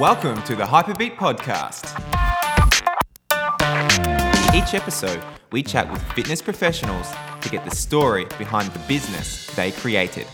Welcome 0.00 0.42
to 0.44 0.56
the 0.56 0.64
Hyperbeat 0.64 1.16
Podcast. 1.16 1.84
Each 4.54 4.72
episode, 4.72 5.22
we 5.52 5.62
chat 5.62 5.92
with 5.92 6.00
fitness 6.12 6.40
professionals 6.40 7.12
to 7.42 7.50
get 7.50 7.66
the 7.68 7.76
story 7.76 8.24
behind 8.38 8.72
the 8.72 8.78
business 8.88 9.54
they 9.54 9.72
created. 9.72 10.26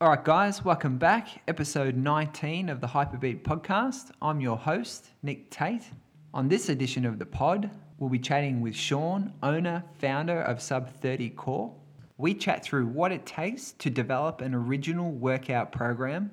All 0.00 0.08
right, 0.08 0.24
guys, 0.24 0.64
welcome 0.64 0.96
back. 0.96 1.42
Episode 1.46 1.94
19 1.94 2.70
of 2.70 2.80
the 2.80 2.86
Hyperbeat 2.86 3.42
podcast. 3.42 4.12
I'm 4.22 4.40
your 4.40 4.56
host, 4.56 5.10
Nick 5.22 5.50
Tate. 5.50 5.90
On 6.32 6.48
this 6.48 6.70
edition 6.70 7.04
of 7.04 7.18
the 7.18 7.26
pod, 7.26 7.68
we'll 7.98 8.08
be 8.08 8.18
chatting 8.18 8.62
with 8.62 8.74
Sean, 8.74 9.34
owner, 9.42 9.84
founder 10.00 10.40
of 10.40 10.62
Sub 10.62 10.88
30 10.88 11.28
Core. 11.28 11.74
We 12.16 12.34
chat 12.34 12.64
through 12.64 12.86
what 12.86 13.10
it 13.10 13.26
takes 13.26 13.72
to 13.72 13.90
develop 13.90 14.40
an 14.40 14.54
original 14.54 15.10
workout 15.10 15.72
program, 15.72 16.30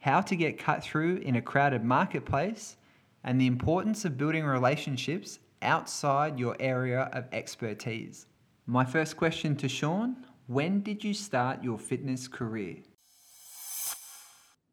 how 0.00 0.20
to 0.22 0.34
get 0.34 0.58
cut 0.58 0.82
through 0.82 1.16
in 1.18 1.36
a 1.36 1.42
crowded 1.42 1.84
marketplace, 1.84 2.76
and 3.22 3.40
the 3.40 3.46
importance 3.46 4.04
of 4.04 4.18
building 4.18 4.44
relationships 4.44 5.38
outside 5.62 6.38
your 6.38 6.56
area 6.58 7.10
of 7.12 7.26
expertise. 7.32 8.26
My 8.66 8.84
first 8.84 9.16
question 9.16 9.54
to 9.56 9.68
Sean 9.68 10.16
when 10.46 10.82
did 10.82 11.04
you 11.04 11.14
start 11.14 11.62
your 11.62 11.78
fitness 11.78 12.26
career? 12.26 12.78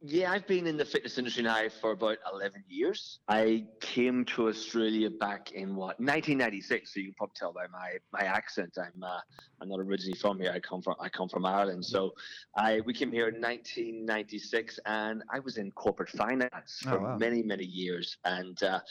Yeah, 0.01 0.31
I've 0.31 0.45
been 0.45 0.67
in 0.67 0.77
the 0.77 0.85
fitness 0.85 1.17
industry 1.17 1.41
now 1.43 1.67
for 1.81 1.91
about 1.91 2.19
11 2.31 2.63
years. 2.69 3.19
I 3.27 3.65
came 3.81 4.25
to 4.25 4.47
Australia 4.47 5.09
back 5.09 5.53
in 5.53 5.75
what 5.75 5.99
1996. 5.99 6.93
So 6.93 6.99
you 6.99 7.07
can 7.07 7.13
probably 7.15 7.33
tell 7.35 7.51
by 7.51 7.65
my, 7.71 7.93
my 8.13 8.21
accent, 8.25 8.77
I'm 8.77 9.01
uh, 9.03 9.19
I'm 9.59 9.69
not 9.69 9.79
originally 9.79 10.17
from 10.19 10.39
here. 10.39 10.51
I 10.53 10.59
come 10.59 10.83
from 10.83 10.95
I 10.99 11.09
come 11.09 11.27
from 11.27 11.47
Ireland. 11.47 11.83
So 11.83 12.13
I 12.55 12.81
we 12.85 12.93
came 12.93 13.11
here 13.11 13.27
in 13.29 13.41
1996, 13.41 14.79
and 14.85 15.23
I 15.33 15.39
was 15.39 15.57
in 15.57 15.71
corporate 15.71 16.09
finance 16.09 16.79
for 16.83 16.99
Oh, 16.99 17.01
wow. 17.01 17.17
many 17.17 17.41
many 17.41 17.65
years. 17.65 18.17
And 18.23 18.61
uh, 18.61 18.81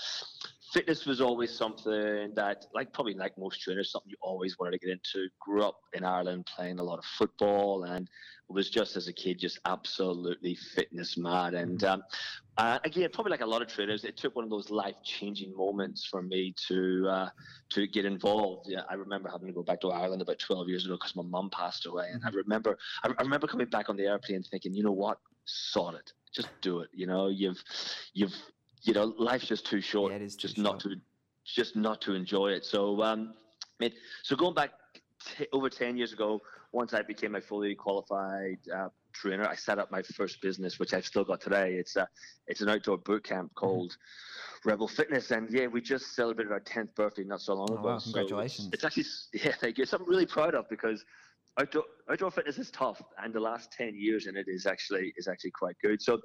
fitness 0.76 1.06
was 1.06 1.22
always 1.22 1.50
something 1.50 2.32
that, 2.34 2.66
like 2.74 2.92
probably 2.92 3.14
like 3.14 3.32
most 3.38 3.62
trainers, 3.62 3.90
something 3.90 4.10
you 4.10 4.16
always 4.20 4.58
wanted 4.58 4.72
to 4.72 4.78
get 4.78 4.90
into. 4.90 5.26
Grew 5.40 5.62
up 5.62 5.78
in 5.94 6.04
Ireland 6.04 6.46
playing 6.54 6.80
a 6.80 6.82
lot 6.82 6.98
of 6.98 7.04
football 7.06 7.84
and 7.84 8.06
was 8.48 8.68
just 8.68 8.94
as 8.94 9.08
a 9.08 9.12
kid 9.12 9.38
just 9.38 9.58
absolutely 9.64 10.54
fitness 10.54 11.16
mad. 11.16 11.54
And 11.54 11.82
um, 11.82 12.02
uh, 12.58 12.78
again 12.84 13.08
probably 13.12 13.30
like 13.30 13.40
a 13.40 13.46
lot 13.46 13.62
of 13.62 13.68
trainers 13.68 14.04
it 14.04 14.16
took 14.16 14.36
one 14.36 14.44
of 14.44 14.50
those 14.50 14.70
life 14.70 14.94
changing 15.02 15.54
moments 15.56 16.06
for 16.06 16.22
me 16.22 16.54
to 16.68 17.08
uh, 17.08 17.28
to 17.70 17.86
get 17.86 18.04
involved. 18.04 18.66
Yeah 18.68 18.82
i 18.88 18.94
remember 18.94 19.28
having 19.28 19.48
to 19.48 19.52
go 19.52 19.62
back 19.62 19.80
to 19.80 19.88
ireland 19.90 20.22
about 20.22 20.38
12 20.38 20.68
years 20.68 20.84
ago 20.84 20.94
because 20.94 21.16
my 21.16 21.24
mum 21.24 21.50
passed 21.50 21.86
away. 21.86 22.10
And 22.12 22.22
i 22.24 22.28
remember 22.30 22.78
I, 23.02 23.08
I 23.18 23.22
remember 23.22 23.46
coming 23.46 23.66
back 23.66 23.88
on 23.88 23.96
the 23.96 24.04
airplane 24.04 24.42
thinking 24.42 24.74
you 24.74 24.84
know 24.84 24.92
what? 24.92 25.18
Sod 25.46 25.94
it. 25.94 26.12
Just 26.32 26.48
do 26.60 26.80
it. 26.80 26.90
You 26.92 27.06
know 27.06 27.28
you've 27.28 27.62
you've 28.14 28.34
you 28.82 28.92
know 28.94 29.14
life's 29.18 29.46
just 29.46 29.66
too 29.66 29.80
short 29.80 30.12
Yeah, 30.12 30.18
is 30.18 30.36
too 30.36 30.48
just 30.48 30.58
not 30.58 30.80
short. 30.80 30.82
to 30.82 31.00
just 31.44 31.76
not 31.76 32.00
to 32.02 32.14
enjoy 32.14 32.48
it 32.52 32.64
so 32.64 33.02
um 33.02 33.34
mean, 33.80 33.92
so 34.22 34.36
going 34.36 34.54
back 34.54 34.70
t- 35.24 35.46
over 35.52 35.68
10 35.68 35.96
years 35.96 36.12
ago 36.12 36.40
once 36.72 36.94
I 36.94 37.02
became 37.02 37.34
a 37.34 37.40
fully 37.40 37.74
qualified 37.74 38.58
uh, 38.74 38.88
trainer, 39.12 39.46
I 39.46 39.54
set 39.54 39.78
up 39.78 39.90
my 39.90 40.02
first 40.02 40.40
business, 40.42 40.78
which 40.78 40.92
I've 40.92 41.06
still 41.06 41.24
got 41.24 41.40
today. 41.40 41.74
It's 41.74 41.96
a, 41.96 42.06
it's 42.46 42.60
an 42.60 42.68
outdoor 42.68 42.98
boot 42.98 43.24
camp 43.24 43.52
Mm-hmm. 43.62 43.66
called 43.66 43.96
Rebel 44.64 44.88
Fitness, 44.88 45.30
and 45.30 45.50
yeah, 45.50 45.66
we 45.68 45.80
just 45.80 46.14
celebrated 46.14 46.52
our 46.52 46.60
10th 46.60 46.94
birthday 46.94 47.24
not 47.24 47.40
so 47.40 47.54
long 47.54 47.70
Oh, 47.70 47.74
ago. 47.74 47.88
wow, 47.88 47.98
So 47.98 48.02
congratulations. 48.02 48.68
it's, 48.72 48.74
it's 48.74 48.84
actually 48.84 49.04
yeah, 49.44 49.52
thank 49.52 49.78
you. 49.78 49.82
It's 49.82 49.90
something 49.90 50.06
I'm 50.06 50.10
really 50.10 50.26
proud 50.26 50.54
of 50.54 50.68
because 50.68 51.04
outdoor 51.58 51.84
outdoor 52.10 52.30
fitness 52.30 52.58
is 52.58 52.70
tough, 52.70 53.02
and 53.22 53.32
the 53.32 53.40
last 53.40 53.72
10 53.72 53.94
years 53.96 54.26
in 54.26 54.36
it 54.36 54.46
is 54.48 54.66
actually 54.66 55.12
is 55.16 55.28
actually 55.28 55.52
quite 55.52 55.76
good. 55.82 56.00
So, 56.02 56.14
I 56.14 56.18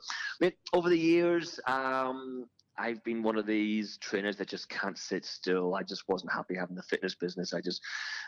mean, 0.45 0.51
over 0.73 0.89
the 0.89 0.97
years, 0.97 1.59
um, 1.67 2.45
I've 2.77 3.03
been 3.03 3.21
one 3.21 3.37
of 3.37 3.45
these 3.45 3.97
trainers 3.97 4.37
that 4.37 4.47
just 4.47 4.70
can't 4.70 4.97
sit 4.97 5.25
still. 5.25 5.75
I 5.75 5.83
just 5.83 6.03
wasn't 6.08 6.31
happy 6.31 6.55
having 6.55 6.75
the 6.75 6.83
fitness 6.83 7.15
business. 7.15 7.53
I 7.53 7.61
just, 7.61 7.81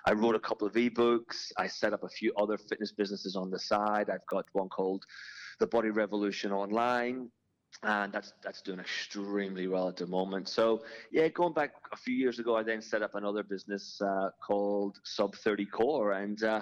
I 0.06 0.14
wrote 0.14 0.36
a 0.36 0.40
couple 0.40 0.68
of 0.68 0.74
ebooks. 0.74 1.52
I 1.58 1.68
set 1.68 1.94
up 1.94 2.04
a 2.04 2.10
few 2.10 2.34
other 2.38 2.58
fitness 2.58 2.92
businesses 2.92 3.36
on 3.36 3.50
the 3.50 3.60
side. 3.60 4.10
I've 4.10 4.26
got 4.30 4.46
one 4.54 4.70
called 4.70 5.04
the 5.60 5.68
Body 5.68 5.90
Revolution 5.90 6.52
Online, 6.52 7.30
and 7.82 8.14
that's 8.14 8.34
that's 8.44 8.62
doing 8.62 8.80
extremely 8.80 9.68
well 9.68 9.90
at 9.90 9.98
the 9.98 10.08
moment. 10.08 10.48
So 10.48 10.84
yeah, 11.12 11.28
going 11.30 11.54
back 11.54 11.74
a 11.92 11.98
few 11.98 12.16
years 12.16 12.40
ago, 12.40 12.56
I 12.56 12.64
then 12.64 12.82
set 12.82 13.02
up 13.02 13.16
another 13.16 13.44
business 13.44 14.02
uh, 14.02 14.30
called 14.46 15.00
Sub 15.04 15.36
30 15.36 15.66
Core, 15.66 16.14
and 16.14 16.44
uh, 16.44 16.62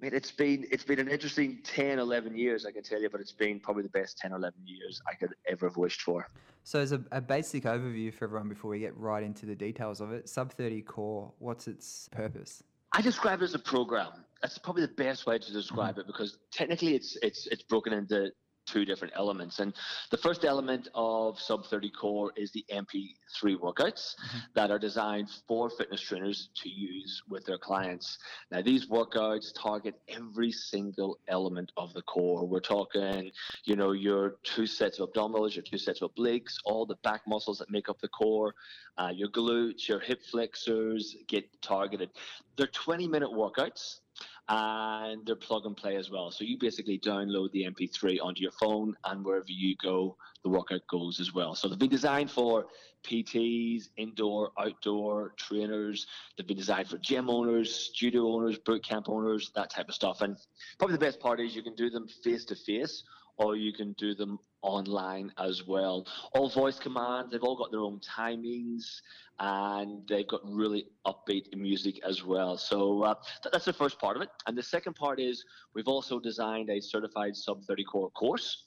I 0.00 0.04
mean, 0.04 0.14
it's 0.14 0.30
been 0.30 0.66
it's 0.70 0.84
been 0.84 0.98
an 0.98 1.08
interesting 1.08 1.58
10, 1.64 1.98
11 1.98 2.36
years, 2.36 2.66
I 2.66 2.72
can 2.72 2.82
tell 2.82 3.00
you, 3.00 3.08
but 3.08 3.20
it's 3.20 3.32
been 3.32 3.60
probably 3.60 3.84
the 3.84 3.88
best 3.90 4.18
10 4.18 4.32
or 4.32 4.36
11 4.36 4.60
years 4.64 5.00
I 5.08 5.14
could 5.14 5.34
ever 5.48 5.68
have 5.68 5.76
wished 5.76 6.02
for. 6.02 6.28
So, 6.64 6.80
as 6.80 6.92
a, 6.92 7.02
a 7.12 7.20
basic 7.20 7.64
overview 7.64 8.12
for 8.12 8.24
everyone 8.24 8.48
before 8.48 8.70
we 8.70 8.80
get 8.80 8.96
right 8.96 9.22
into 9.22 9.46
the 9.46 9.54
details 9.54 10.00
of 10.00 10.12
it, 10.12 10.28
Sub 10.28 10.52
30 10.52 10.82
Core, 10.82 11.32
what's 11.38 11.68
its 11.68 12.08
purpose? 12.10 12.62
I 12.92 13.02
describe 13.02 13.40
it 13.40 13.44
as 13.44 13.54
a 13.54 13.58
program. 13.58 14.12
That's 14.40 14.58
probably 14.58 14.82
the 14.82 14.92
best 14.92 15.26
way 15.26 15.38
to 15.38 15.52
describe 15.52 15.98
it 15.98 16.06
because 16.06 16.38
technically 16.52 16.94
it's 16.94 17.16
it's 17.22 17.46
it's 17.46 17.62
broken 17.62 17.92
into 17.92 18.30
two 18.66 18.84
different 18.84 19.14
elements. 19.16 19.58
And 19.58 19.74
the 20.10 20.16
first 20.16 20.44
element 20.44 20.88
of 20.94 21.38
Sub 21.40 21.66
30 21.66 21.90
Core 21.90 22.32
is 22.36 22.50
the 22.52 22.64
MP3 22.72 23.56
workouts 23.56 24.14
that 24.54 24.70
are 24.70 24.78
designed 24.78 25.28
for 25.46 25.70
fitness 25.70 26.00
trainers 26.00 26.48
to 26.54 26.68
use 26.68 27.22
with 27.28 27.44
their 27.44 27.58
clients. 27.58 28.18
Now 28.50 28.62
these 28.62 28.86
workouts 28.86 29.52
target 29.54 29.94
every 30.08 30.52
single 30.52 31.18
element 31.28 31.72
of 31.76 31.92
the 31.94 32.02
core. 32.02 32.46
We're 32.46 32.60
talking, 32.60 33.30
you 33.64 33.76
know, 33.76 33.92
your 33.92 34.36
two 34.42 34.66
sets 34.66 34.98
of 34.98 35.12
abdominals, 35.12 35.54
your 35.54 35.62
two 35.62 35.78
sets 35.78 36.02
of 36.02 36.14
obliques, 36.14 36.54
all 36.64 36.86
the 36.86 36.96
back 37.02 37.22
muscles 37.26 37.58
that 37.58 37.70
make 37.70 37.88
up 37.88 38.00
the 38.00 38.08
core, 38.08 38.54
uh, 38.98 39.12
your 39.14 39.28
glutes, 39.28 39.88
your 39.88 40.00
hip 40.00 40.22
flexors 40.30 41.16
get 41.26 41.44
targeted. 41.62 42.10
They're 42.56 42.66
20 42.68 43.08
minute 43.08 43.30
workouts 43.30 44.00
and 44.48 45.24
they're 45.24 45.36
plug 45.36 45.64
and 45.64 45.76
play 45.76 45.96
as 45.96 46.10
well. 46.10 46.30
So 46.30 46.44
you 46.44 46.58
basically 46.58 46.98
download 46.98 47.50
the 47.52 47.64
MP3 47.64 48.18
onto 48.22 48.42
your 48.42 48.52
phone 48.52 48.94
and 49.04 49.24
wherever 49.24 49.46
you 49.48 49.74
go, 49.82 50.16
the 50.42 50.50
workout 50.50 50.86
goes 50.86 51.18
as 51.18 51.32
well. 51.32 51.54
So 51.54 51.68
they've 51.68 51.78
been 51.78 51.88
designed 51.88 52.30
for 52.30 52.66
PTs, 53.04 53.88
indoor, 53.96 54.52
outdoor 54.58 55.32
trainers. 55.36 56.06
They've 56.36 56.46
been 56.46 56.58
designed 56.58 56.88
for 56.88 56.98
gym 56.98 57.30
owners, 57.30 57.74
studio 57.74 58.28
owners, 58.28 58.58
boot 58.58 58.84
camp 58.84 59.08
owners, 59.08 59.50
that 59.54 59.70
type 59.70 59.88
of 59.88 59.94
stuff. 59.94 60.20
And 60.20 60.36
probably 60.78 60.96
the 60.96 61.04
best 61.04 61.20
part 61.20 61.40
is 61.40 61.56
you 61.56 61.62
can 61.62 61.74
do 61.74 61.88
them 61.88 62.06
face 62.22 62.44
to 62.46 62.54
face 62.54 63.02
or 63.36 63.56
you 63.56 63.72
can 63.72 63.94
do 63.94 64.14
them 64.14 64.38
online 64.64 65.32
as 65.38 65.66
well. 65.66 66.06
All 66.32 66.48
voice 66.48 66.78
commands, 66.78 67.30
they've 67.30 67.42
all 67.42 67.56
got 67.56 67.70
their 67.70 67.80
own 67.80 68.00
timings 68.00 69.00
and 69.38 70.06
they've 70.08 70.26
got 70.26 70.40
really 70.44 70.86
upbeat 71.06 71.54
music 71.56 72.00
as 72.04 72.24
well. 72.24 72.56
So 72.56 73.02
uh, 73.02 73.14
th- 73.42 73.52
that's 73.52 73.64
the 73.64 73.72
first 73.72 73.98
part 73.98 74.16
of 74.16 74.22
it. 74.22 74.30
And 74.46 74.56
the 74.56 74.62
second 74.62 74.94
part 74.94 75.20
is 75.20 75.44
we've 75.74 75.88
also 75.88 76.18
designed 76.18 76.70
a 76.70 76.80
certified 76.80 77.36
sub 77.36 77.64
30 77.64 77.84
core 77.84 78.10
course. 78.10 78.64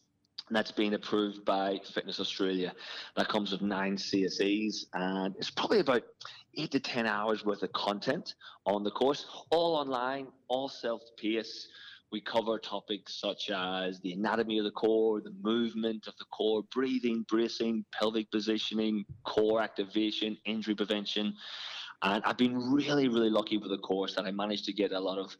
And 0.48 0.56
that's 0.56 0.72
been 0.72 0.94
approved 0.94 1.44
by 1.44 1.80
Fitness 1.94 2.20
Australia. 2.20 2.74
That 3.18 3.28
comes 3.28 3.52
with 3.52 3.62
nine 3.62 3.98
CSEs, 3.98 4.86
and 4.94 5.36
it's 5.36 5.50
probably 5.50 5.80
about 5.80 6.04
eight 6.56 6.72
to 6.72 6.80
10 6.80 7.06
hours 7.06 7.44
worth 7.44 7.64
of 7.64 7.74
content 7.74 8.36
on 8.66 8.84
the 8.84 8.92
course, 8.92 9.26
all 9.52 9.76
online, 9.76 10.28
all 10.48 10.70
self 10.70 11.02
paced. 11.18 11.68
We 12.12 12.22
cover 12.22 12.58
topics 12.58 13.20
such 13.20 13.50
as 13.50 14.00
the 14.00 14.14
anatomy 14.14 14.60
of 14.60 14.64
the 14.64 14.72
core, 14.72 15.22
the 15.22 15.36
movement 15.42 16.08
of 16.08 16.16
the 16.18 16.26
core, 16.26 16.64
breathing, 16.74 17.26
bracing, 17.28 17.84
pelvic 17.92 18.32
positioning, 18.32 19.04
core 19.26 19.62
activation, 19.62 20.38
injury 20.46 20.76
prevention. 20.76 21.34
And 22.04 22.24
I've 22.24 22.38
been 22.38 22.72
really, 22.72 23.08
really 23.08 23.30
lucky 23.30 23.58
with 23.58 23.72
the 23.72 23.78
course 23.80 24.16
that 24.16 24.26
I 24.26 24.32
managed 24.32 24.66
to 24.66 24.74
get 24.74 24.92
a 24.92 25.00
lot 25.00 25.18
of 25.18 25.36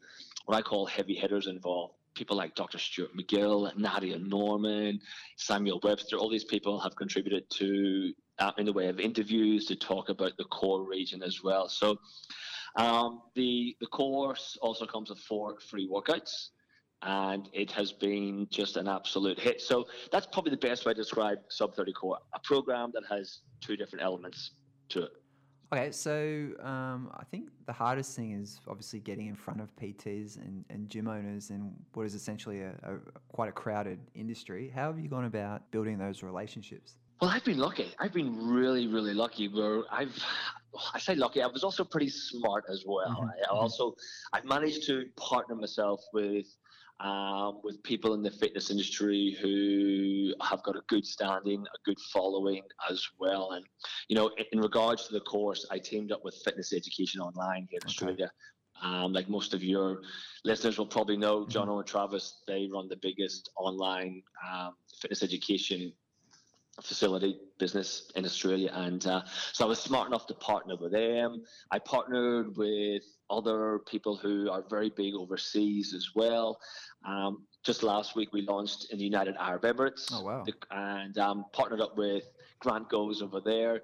what 0.46 0.56
I 0.56 0.62
call 0.62 0.86
heavy 0.86 1.14
hitters 1.14 1.46
involved. 1.46 1.94
People 2.14 2.36
like 2.36 2.54
Dr. 2.54 2.78
Stuart 2.78 3.16
McGill, 3.16 3.74
Nadia 3.76 4.18
Norman, 4.18 5.00
Samuel 5.36 5.80
Webster, 5.82 6.16
all 6.16 6.28
these 6.28 6.44
people 6.44 6.80
have 6.80 6.96
contributed 6.96 7.48
to 7.50 8.12
uh, 8.40 8.52
in 8.58 8.66
the 8.66 8.72
way 8.72 8.88
of 8.88 8.98
interviews 8.98 9.66
to 9.66 9.76
talk 9.76 10.08
about 10.08 10.36
the 10.36 10.44
core 10.44 10.82
region 10.82 11.22
as 11.22 11.42
well. 11.42 11.68
So 11.68 11.98
um, 12.76 13.22
the 13.34 13.76
the 13.80 13.86
course 13.86 14.56
also 14.60 14.86
comes 14.86 15.10
with 15.10 15.18
four 15.20 15.58
free 15.60 15.88
workouts, 15.88 16.50
and 17.02 17.48
it 17.52 17.70
has 17.70 17.92
been 17.92 18.46
just 18.50 18.76
an 18.76 18.88
absolute 18.88 19.38
hit. 19.38 19.60
So 19.60 19.86
that's 20.10 20.26
probably 20.26 20.50
the 20.50 20.56
best 20.56 20.84
way 20.84 20.92
to 20.92 21.00
describe 21.00 21.38
Sub 21.48 21.74
30 21.74 21.92
Core, 21.92 22.18
a 22.34 22.38
program 22.40 22.90
that 22.94 23.04
has 23.08 23.40
two 23.60 23.76
different 23.76 24.04
elements 24.04 24.52
to 24.90 25.04
it. 25.04 25.10
Okay, 25.70 25.92
so 25.92 26.48
um, 26.62 27.10
I 27.14 27.24
think 27.30 27.50
the 27.66 27.74
hardest 27.74 28.16
thing 28.16 28.32
is 28.32 28.58
obviously 28.66 29.00
getting 29.00 29.26
in 29.26 29.34
front 29.34 29.60
of 29.60 29.74
PTs 29.76 30.38
and, 30.38 30.64
and 30.70 30.88
gym 30.88 31.06
owners 31.06 31.50
in 31.50 31.72
what 31.92 32.06
is 32.06 32.14
essentially 32.14 32.62
a, 32.62 32.70
a 32.82 32.96
quite 33.32 33.50
a 33.50 33.52
crowded 33.52 34.00
industry. 34.14 34.72
How 34.74 34.90
have 34.90 34.98
you 34.98 35.08
gone 35.08 35.26
about 35.26 35.70
building 35.70 35.98
those 35.98 36.22
relationships? 36.22 36.96
Well, 37.20 37.30
I've 37.30 37.44
been 37.44 37.58
lucky. 37.58 37.92
I've 37.98 38.14
been 38.14 38.34
really, 38.46 38.86
really 38.86 39.12
lucky. 39.12 39.48
Where 39.48 39.82
I've 39.90 40.16
I 40.94 40.98
say 40.98 41.14
lucky. 41.14 41.42
I 41.42 41.46
was 41.46 41.64
also 41.64 41.84
pretty 41.84 42.08
smart 42.08 42.64
as 42.70 42.84
well. 42.86 43.08
Mhm, 43.10 43.28
I 43.28 43.52
mhm. 43.52 43.56
also 43.62 43.94
I 44.32 44.40
managed 44.44 44.86
to 44.86 45.04
partner 45.16 45.54
myself 45.54 46.00
with 46.14 46.46
um, 47.00 47.60
with 47.62 47.82
people 47.82 48.14
in 48.14 48.22
the 48.22 48.30
fitness 48.30 48.70
industry 48.70 49.36
who 49.40 50.32
have 50.42 50.62
got 50.62 50.76
a 50.76 50.82
good 50.88 51.06
standing, 51.06 51.60
a 51.62 51.78
good 51.84 51.98
following 52.12 52.62
as 52.90 53.06
well. 53.18 53.52
And 53.52 53.64
you 54.08 54.16
know, 54.16 54.30
in, 54.52 54.60
regards 54.60 55.06
to 55.06 55.12
the 55.12 55.20
course, 55.20 55.66
I 55.70 55.78
teamed 55.78 56.12
up 56.12 56.24
with 56.24 56.34
Fitness 56.44 56.72
Education 56.72 57.20
Online 57.20 57.66
here 57.70 57.78
in 57.82 57.86
Okay. 57.86 57.88
Australia. 57.88 58.30
Um, 58.82 59.12
like 59.12 59.28
most 59.28 59.54
of 59.54 59.62
your 59.64 60.02
listeners 60.44 60.78
will 60.78 60.86
probably 60.86 61.16
know, 61.16 61.40
Mm-hmm. 61.40 61.50
John 61.50 61.68
and 61.68 61.86
Travis, 61.86 62.42
they 62.46 62.68
run 62.72 62.88
the 62.88 62.96
biggest 62.96 63.50
online 63.56 64.22
um, 64.48 64.74
fitness 65.00 65.22
education 65.22 65.92
facility 66.82 67.38
business 67.58 68.10
in 68.14 68.24
Australia. 68.24 68.70
And 68.72 69.06
uh, 69.06 69.22
so 69.52 69.64
I 69.64 69.68
was 69.68 69.80
smart 69.80 70.08
enough 70.08 70.26
to 70.28 70.34
partner 70.34 70.76
with 70.76 70.92
them. 70.92 71.44
I 71.70 71.78
partnered 71.78 72.56
with 72.56 73.02
other 73.30 73.80
people 73.86 74.16
who 74.16 74.50
are 74.50 74.64
very 74.68 74.90
big 74.90 75.14
overseas 75.14 75.92
as 75.94 76.10
well. 76.14 76.58
Um, 77.06 77.46
just 77.64 77.82
last 77.82 78.16
week, 78.16 78.32
we 78.32 78.42
launched 78.42 78.92
in 78.92 78.98
the 78.98 79.04
United 79.04 79.34
Arab 79.38 79.62
Emirates. 79.62 80.08
Oh, 80.12 80.22
wow. 80.22 80.44
And 80.70 81.18
um, 81.18 81.44
partnered 81.52 81.80
up 81.80 81.96
with 81.96 82.24
Grant 82.60 82.88
Goes 82.88 83.22
over 83.22 83.40
there. 83.40 83.82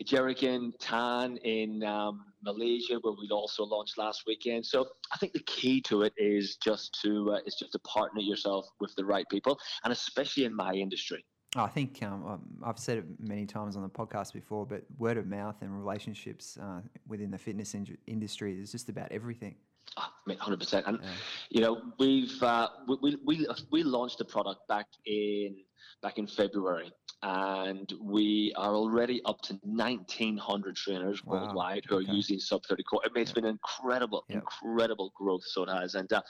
Jerican 0.00 0.72
Tan 0.78 1.36
in 1.38 1.82
um, 1.84 2.24
Malaysia, 2.42 2.98
where 3.02 3.12
we 3.12 3.28
also 3.30 3.64
launched 3.64 3.98
last 3.98 4.22
weekend. 4.26 4.64
So 4.64 4.86
I 5.12 5.18
think 5.18 5.34
the 5.34 5.40
key 5.40 5.82
to 5.82 6.02
it 6.02 6.14
is 6.16 6.56
just 6.56 6.98
to 7.02 7.32
uh, 7.32 7.38
is 7.44 7.56
just 7.56 7.72
to 7.72 7.78
partner 7.80 8.22
yourself 8.22 8.66
with 8.80 8.94
the 8.94 9.04
right 9.04 9.28
people, 9.28 9.58
and 9.84 9.92
especially 9.92 10.44
in 10.44 10.56
my 10.56 10.72
industry. 10.72 11.24
I 11.54 11.66
think 11.66 12.02
um, 12.02 12.24
um, 12.26 12.40
I've 12.64 12.78
said 12.78 12.98
it 12.98 13.04
many 13.20 13.44
times 13.44 13.76
on 13.76 13.82
the 13.82 13.88
podcast 13.88 14.32
before, 14.32 14.64
but 14.64 14.84
word 14.98 15.18
of 15.18 15.26
mouth 15.26 15.56
and 15.60 15.76
relationships 15.76 16.56
uh, 16.60 16.80
within 17.06 17.30
the 17.30 17.36
fitness 17.38 17.74
in- 17.74 17.98
industry 18.06 18.58
is 18.58 18.72
just 18.72 18.88
about 18.88 19.12
everything. 19.12 19.54
I 19.98 20.08
mean, 20.26 20.38
hundred 20.38 20.60
percent. 20.60 20.86
And 20.86 20.98
Yeah. 21.02 21.10
you 21.50 21.60
know, 21.60 21.82
we've 21.98 22.42
uh, 22.42 22.68
we, 23.02 23.18
we 23.26 23.46
we 23.70 23.82
launched 23.82 24.18
the 24.18 24.24
product 24.24 24.66
back 24.66 24.86
in 25.04 25.56
back 26.00 26.16
in 26.16 26.26
February, 26.26 26.90
and 27.22 27.92
we 28.00 28.54
are 28.56 28.74
already 28.74 29.20
up 29.26 29.42
to 29.42 29.60
nineteen 29.62 30.38
hundred 30.38 30.76
trainers 30.76 31.22
Wow, 31.22 31.34
worldwide 31.42 31.84
who 31.86 31.96
okay. 31.96 32.10
are 32.10 32.14
using 32.14 32.38
Sub 32.38 32.62
Thirty 32.64 32.82
Core. 32.84 33.02
I 33.04 33.12
mean, 33.12 33.22
it's 33.22 33.30
Yep. 33.30 33.34
been 33.34 33.44
incredible, 33.44 34.24
Yep. 34.30 34.38
incredible 34.38 35.12
growth. 35.14 35.44
So 35.44 35.64
it 35.64 35.68
has, 35.68 35.96
and 35.96 36.10
uh, 36.10 36.22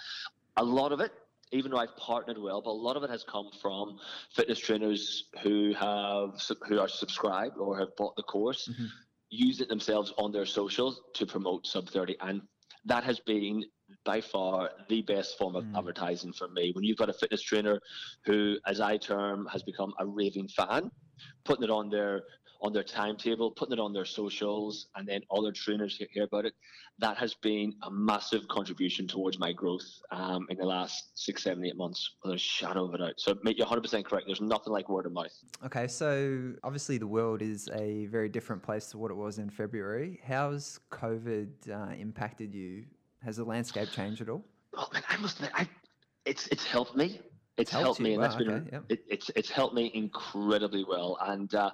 a 0.57 0.65
lot 0.65 0.91
of 0.91 0.99
it. 0.99 1.13
Even 1.53 1.71
though 1.71 1.79
I've 1.79 1.97
partnered 1.97 2.39
well, 2.39 2.63
but 2.63 2.71
a 2.71 2.73
lot 2.73 2.97
of 2.97 3.03
it 3.03 3.11
has 3.11 3.23
come 3.25 3.51
from 3.61 3.99
fitness 4.35 4.59
trainers 4.59 5.29
who 5.43 5.75
have 5.75 6.41
who 6.67 6.81
are 6.81 6.89
subscribed 6.89 7.59
or 7.59 7.79
have 7.79 7.95
bought 7.97 8.17
the 8.17 8.23
course, 8.23 8.69
Mhm. 8.69 8.89
use 9.29 9.61
it 9.61 9.69
themselves 9.69 10.13
on 10.19 10.33
their 10.33 10.47
socials 10.47 11.01
to 11.15 11.27
promote 11.27 11.67
Sub 11.67 11.89
30. 11.89 12.17
And 12.21 12.43
that 12.87 13.05
has 13.05 13.21
been 13.21 13.65
by 14.05 14.21
far 14.23 14.71
the 14.89 15.03
best 15.03 15.37
form 15.37 15.55
of 15.55 15.65
Mm. 15.65 15.77
advertising 15.79 16.33
for 16.33 16.49
me. 16.49 16.73
When 16.73 16.85
you've 16.85 16.97
got 16.97 17.11
a 17.11 17.13
fitness 17.13 17.43
trainer 17.43 17.79
who, 18.25 18.59
as 18.67 18.81
I 18.81 18.97
term, 18.97 19.47
has 19.47 19.63
become 19.63 19.93
a 19.99 20.07
raving 20.07 20.49
fan, 20.49 20.91
putting 21.45 21.65
it 21.65 21.71
on 21.71 21.91
their 21.91 22.23
on 22.63 22.73
their 22.73 22.85
timetable, 22.85 23.51
putting 23.51 23.75
it 23.75 23.81
on 23.81 23.93
their 23.93 24.05
socials, 24.05 24.87
and 24.95 25.07
then 25.07 25.21
other 25.35 25.51
trainers 25.51 25.97
hear, 25.97 26.25
about 26.25 26.47
it, 26.47 26.55
that 26.99 27.17
has 27.19 27.35
been 27.35 27.75
a 27.83 27.91
massive 27.91 28.47
contribution 28.49 29.09
towards 29.09 29.39
my 29.39 29.53
growth 29.53 29.85
um, 30.13 30.47
in 30.49 30.57
the 30.57 30.65
last 30.65 31.11
six, 31.15 31.43
seven, 31.43 31.65
eight 31.67 31.77
months, 31.77 32.17
without 32.23 32.37
a 32.37 32.39
shadow 32.39 32.85
of 32.85 32.95
a 32.95 32.99
doubt. 32.99 33.15
So, 33.17 33.37
mate, 33.43 33.59
you're 33.59 33.67
100% 33.67 34.05
correct. 34.05 34.27
There's 34.27 34.41
nothing 34.41 34.73
like 34.73 34.89
word 34.89 35.07
of 35.07 35.13
mouth. 35.13 35.33
Okay, 35.67 35.89
so 35.89 36.53
obviously 36.63 36.99
the 36.99 37.07
world 37.07 37.43
is 37.43 37.69
a 37.75 38.07
very 38.07 38.29
different 38.29 38.63
place 38.63 38.87
to 38.89 38.99
what 38.99 39.11
it 39.11 39.17
was 39.17 39.39
in 39.39 39.51
February. 39.51 40.21
How's 40.25 40.79
COVID 40.93 41.71
uh, 41.71 41.95
impacted 41.95 42.55
you? 42.55 42.85
Has 43.25 43.37
the 43.37 43.45
landscape 43.45 43.91
changed 43.91 44.21
at 44.21 44.29
all? 44.29 44.45
Oh 44.77 44.89
man, 44.93 45.03
I 45.09 45.17
must 45.19 45.37
admit, 45.37 45.53
I, 45.55 45.69
it's 46.25 46.47
it's 46.49 46.65
helped 46.65 46.97
me. 46.97 47.21
It's 47.57 47.71
helped 47.71 47.85
helped, 47.85 48.01
me, 48.01 48.15
and 48.15 48.23
wow, 48.23 48.29
that's 48.29 48.37
been 48.37 48.51
okay, 48.51 48.69
yep. 48.73 48.85
it, 48.89 49.05
it's 49.09 49.31
it's 49.37 49.51
helped 49.51 49.75
me 49.75 49.91
incredibly 49.95 50.85
well. 50.89 51.19
And 51.21 51.55
uh, 51.55 51.71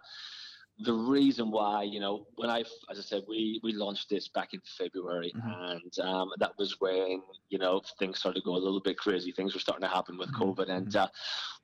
the 0.81 0.93
reason 0.93 1.51
why, 1.51 1.83
you 1.83 2.01
know, 2.01 2.27
when 2.37 2.51
I, 2.51 2.61
as 2.91 2.99
I 2.99 3.03
said, 3.03 3.25
we 3.29 3.61
we 3.63 3.73
launched 3.73 4.09
this 4.09 4.29
back 4.29 4.55
in 4.55 4.61
February, 4.79 5.35
Mhm. 5.35 5.81
and 5.81 5.99
um, 6.01 6.31
that 6.39 6.53
was 6.59 6.81
when 6.81 7.23
you 7.49 7.59
know 7.59 7.81
things 7.99 8.19
started 8.21 8.41
to 8.41 8.45
go 8.45 8.55
a 8.55 8.65
little 8.67 8.81
bit 8.81 8.97
crazy. 8.99 9.33
Things 9.33 9.55
were 9.55 9.61
starting 9.61 9.83
to 9.89 9.95
happen 9.95 10.17
with 10.19 10.31
Mhm, 10.31 10.41
COVID, 10.41 10.69
and 10.69 10.95
uh, 10.97 11.09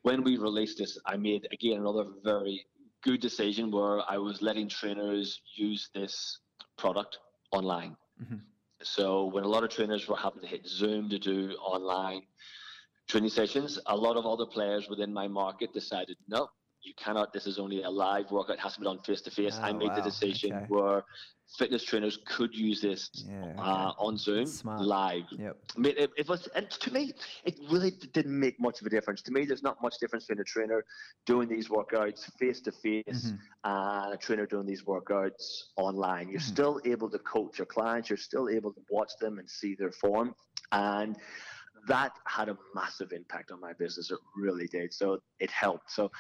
when 0.03 0.25
we 0.25 0.37
released 0.37 0.79
this, 0.79 0.99
I 1.07 1.17
made 1.17 1.47
again 1.53 1.79
another 1.79 2.07
very 2.25 2.67
good 3.03 3.21
decision 3.21 3.71
where 3.71 4.01
I 4.11 4.19
was 4.19 4.43
letting 4.43 4.69
trainers 4.69 5.41
use 5.55 5.91
this 5.95 6.41
product 6.77 7.19
online. 7.53 7.97
Mhm. 8.21 8.41
So 8.83 9.27
when 9.27 9.45
a 9.45 9.49
lot 9.49 9.65
of 9.65 9.71
trainers 9.71 10.09
were 10.09 10.17
having 10.17 10.41
to 10.43 10.47
hit 10.49 10.67
Zoom 10.67 11.09
to 11.11 11.19
do 11.19 11.53
online 11.53 12.23
training 13.09 13.31
sessions, 13.31 13.79
a 13.87 13.97
lot 13.97 14.17
of 14.17 14.27
other 14.27 14.47
players 14.47 14.89
within 14.89 15.13
my 15.13 15.29
market 15.29 15.73
decided, 15.73 16.17
no, 16.29 16.49
you 16.85 16.93
cannot. 16.97 17.33
This 17.33 17.47
is 17.47 17.59
only 17.59 17.83
a 17.83 17.91
live 17.91 18.31
workout. 18.31 18.57
It 18.57 18.61
has 18.61 18.75
to 18.75 18.81
be 18.81 18.85
done 18.85 18.99
face 19.01 19.23
to 19.23 19.31
face. 19.31 19.59
I 19.63 19.73
made 19.73 19.95
the 19.95 20.03
decision 20.03 20.53
okay. 20.53 20.67
where 20.69 21.05
fitness 21.59 21.83
trainers 21.85 22.19
could 22.27 22.55
use 22.55 22.81
this 22.81 23.11
Yeah. 23.15 23.43
okay. 23.45 23.59
uh, 23.59 23.93
on 23.99 24.17
Zoom 24.19 24.47
Smart. 24.47 24.81
live. 24.83 25.25
Yep. 25.31 25.57
I 25.77 25.81
mean, 25.81 25.95
it, 25.97 26.11
it 26.17 26.29
was, 26.29 26.47
and 26.55 26.69
to 26.71 26.93
me, 26.93 27.13
it 27.45 27.59
really 27.71 27.91
didn't 27.91 28.39
make 28.39 28.59
much 28.61 28.81
of 28.81 28.87
a 28.87 28.91
difference. 28.91 29.23
To 29.23 29.33
me, 29.33 29.45
there's 29.45 29.63
not 29.63 29.81
much 29.83 29.95
difference 30.01 30.27
between 30.27 30.41
a 30.41 30.45
trainer 30.45 30.85
doing 31.27 31.49
these 31.49 31.69
workouts 31.69 32.31
face 32.39 32.61
to 32.63 32.73
face 32.73 33.33
and 33.65 34.15
a 34.15 34.17
trainer 34.17 34.47
doing 34.47 34.67
these 34.67 34.83
workouts 34.85 35.45
online. 35.77 36.29
You're 36.29 36.41
Mhm. 36.41 36.55
still 36.55 36.81
able 36.85 37.09
to 37.11 37.19
coach 37.21 37.59
your 37.59 37.67
clients. 37.67 38.11
You're 38.11 38.17
still 38.17 38.49
able 38.49 38.73
to 38.73 38.81
watch 38.91 39.13
them 39.21 39.39
and 39.39 39.49
see 39.49 39.75
their 39.75 39.93
form, 39.93 40.35
and 40.73 41.17
that 41.87 42.13
had 42.27 42.49
a 42.49 42.57
massive 42.75 43.13
impact 43.13 43.51
on 43.51 43.61
my 43.61 43.75
business. 43.75 44.11
It 44.11 44.19
really 44.37 44.67
did. 44.69 44.95
So 44.95 45.21
it 45.39 45.51
helped. 45.51 45.91
So 45.91 46.11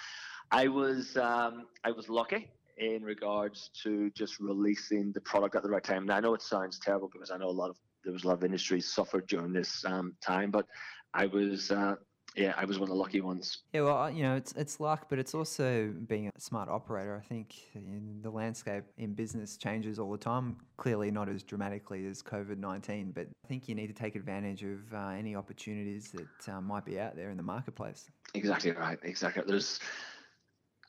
I 0.54 0.68
was 0.68 1.16
um, 1.16 1.66
I 1.82 1.90
was 1.90 2.08
lucky 2.08 2.48
in 2.78 3.02
regards 3.02 3.70
to 3.82 4.08
just 4.10 4.38
releasing 4.38 5.10
the 5.10 5.20
product 5.20 5.56
at 5.56 5.64
the 5.64 5.68
right 5.68 5.82
time. 5.82 6.06
Now 6.06 6.18
I 6.18 6.20
know 6.20 6.32
it 6.32 6.42
sounds 6.42 6.78
terrible 6.78 7.10
because 7.12 7.32
I 7.32 7.38
know 7.38 7.48
a 7.48 7.50
lot 7.50 7.70
of 7.70 7.76
there 8.04 8.12
was 8.12 8.22
a 8.22 8.28
lot 8.28 8.34
of 8.34 8.44
industries 8.44 8.86
suffered 8.86 9.26
during 9.26 9.52
this 9.52 9.84
um, 9.84 10.14
time, 10.20 10.52
but 10.52 10.66
I 11.12 11.26
was 11.26 11.72
uh, 11.72 11.96
yeah 12.36 12.54
I 12.56 12.66
was 12.66 12.78
one 12.78 12.84
of 12.84 12.90
the 12.90 12.94
lucky 12.94 13.20
ones. 13.20 13.64
Yeah, 13.72 13.80
well, 13.80 14.02
uh, 14.02 14.10
you 14.10 14.22
know, 14.22 14.36
it's 14.36 14.52
it's 14.52 14.78
luck, 14.78 15.06
but 15.10 15.18
it's 15.18 15.34
also 15.34 15.92
being 16.06 16.28
a 16.28 16.40
smart 16.40 16.68
operator. 16.68 17.20
I 17.20 17.26
think 17.26 17.56
in 17.74 18.20
the 18.22 18.30
landscape 18.30 18.84
in 18.96 19.12
business 19.12 19.56
changes 19.56 19.98
all 19.98 20.12
the 20.12 20.18
time. 20.18 20.58
Clearly, 20.76 21.10
not 21.10 21.28
as 21.28 21.42
dramatically 21.42 22.06
as 22.06 22.22
COVID 22.22 22.58
nineteen, 22.58 23.10
but 23.10 23.26
I 23.44 23.48
think 23.48 23.68
you 23.68 23.74
need 23.74 23.88
to 23.88 23.92
take 23.92 24.14
advantage 24.14 24.62
of 24.62 24.78
uh, 24.94 25.08
any 25.18 25.34
opportunities 25.34 26.12
that 26.12 26.52
uh, 26.52 26.61
might 26.61 26.84
be 26.84 27.00
out 27.00 27.16
there 27.16 27.30
in 27.30 27.37
the 27.37 27.42
marketplace. 27.42 28.08
Exactly 28.34 28.70
right. 28.70 28.99
Exactly. 29.02 29.42
There's 29.46 29.80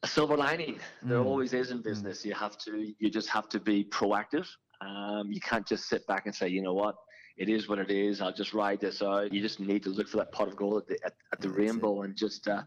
a 0.04 0.08
silver 0.08 0.38
lining. 0.38 0.80
There 1.04 1.18
Mm. 1.20 1.26
always 1.26 1.54
is 1.54 1.72
in 1.72 1.82
business. 1.82 2.26
You 2.26 2.34
have 2.34 2.58
to. 2.60 2.94
You 3.00 3.10
just 3.10 3.30
have 3.30 3.50
to 3.50 3.60
be 3.60 3.84
proactive. 3.86 4.48
Um, 4.82 5.32
you 5.32 5.40
can't 5.40 5.66
just 5.66 5.88
sit 5.88 6.06
back 6.08 6.26
and 6.26 6.36
say, 6.36 6.48
you 6.50 6.62
know 6.62 6.74
what, 6.74 6.96
it 7.38 7.50
is 7.50 7.68
what 7.70 7.80
it 7.80 7.90
is. 7.90 8.22
I'll 8.22 8.34
just 8.34 8.54
ride 8.54 8.80
this 8.82 9.02
out. 9.02 9.32
You 9.34 9.42
just 9.42 9.60
need 9.60 9.84
to 9.84 9.90
look 9.90 10.08
for 10.10 10.18
that 10.18 10.32
pot 10.32 10.48
of 10.48 10.56
gold 10.56 10.82
at 10.84 10.88
the 10.88 11.06
at, 11.06 11.14
at 11.34 11.40
the 11.42 11.48
that's 11.48 11.58
it. 11.58 11.62
rainbow 11.62 12.02
and 12.04 12.16
just 12.16 12.48
uh, 12.48 12.64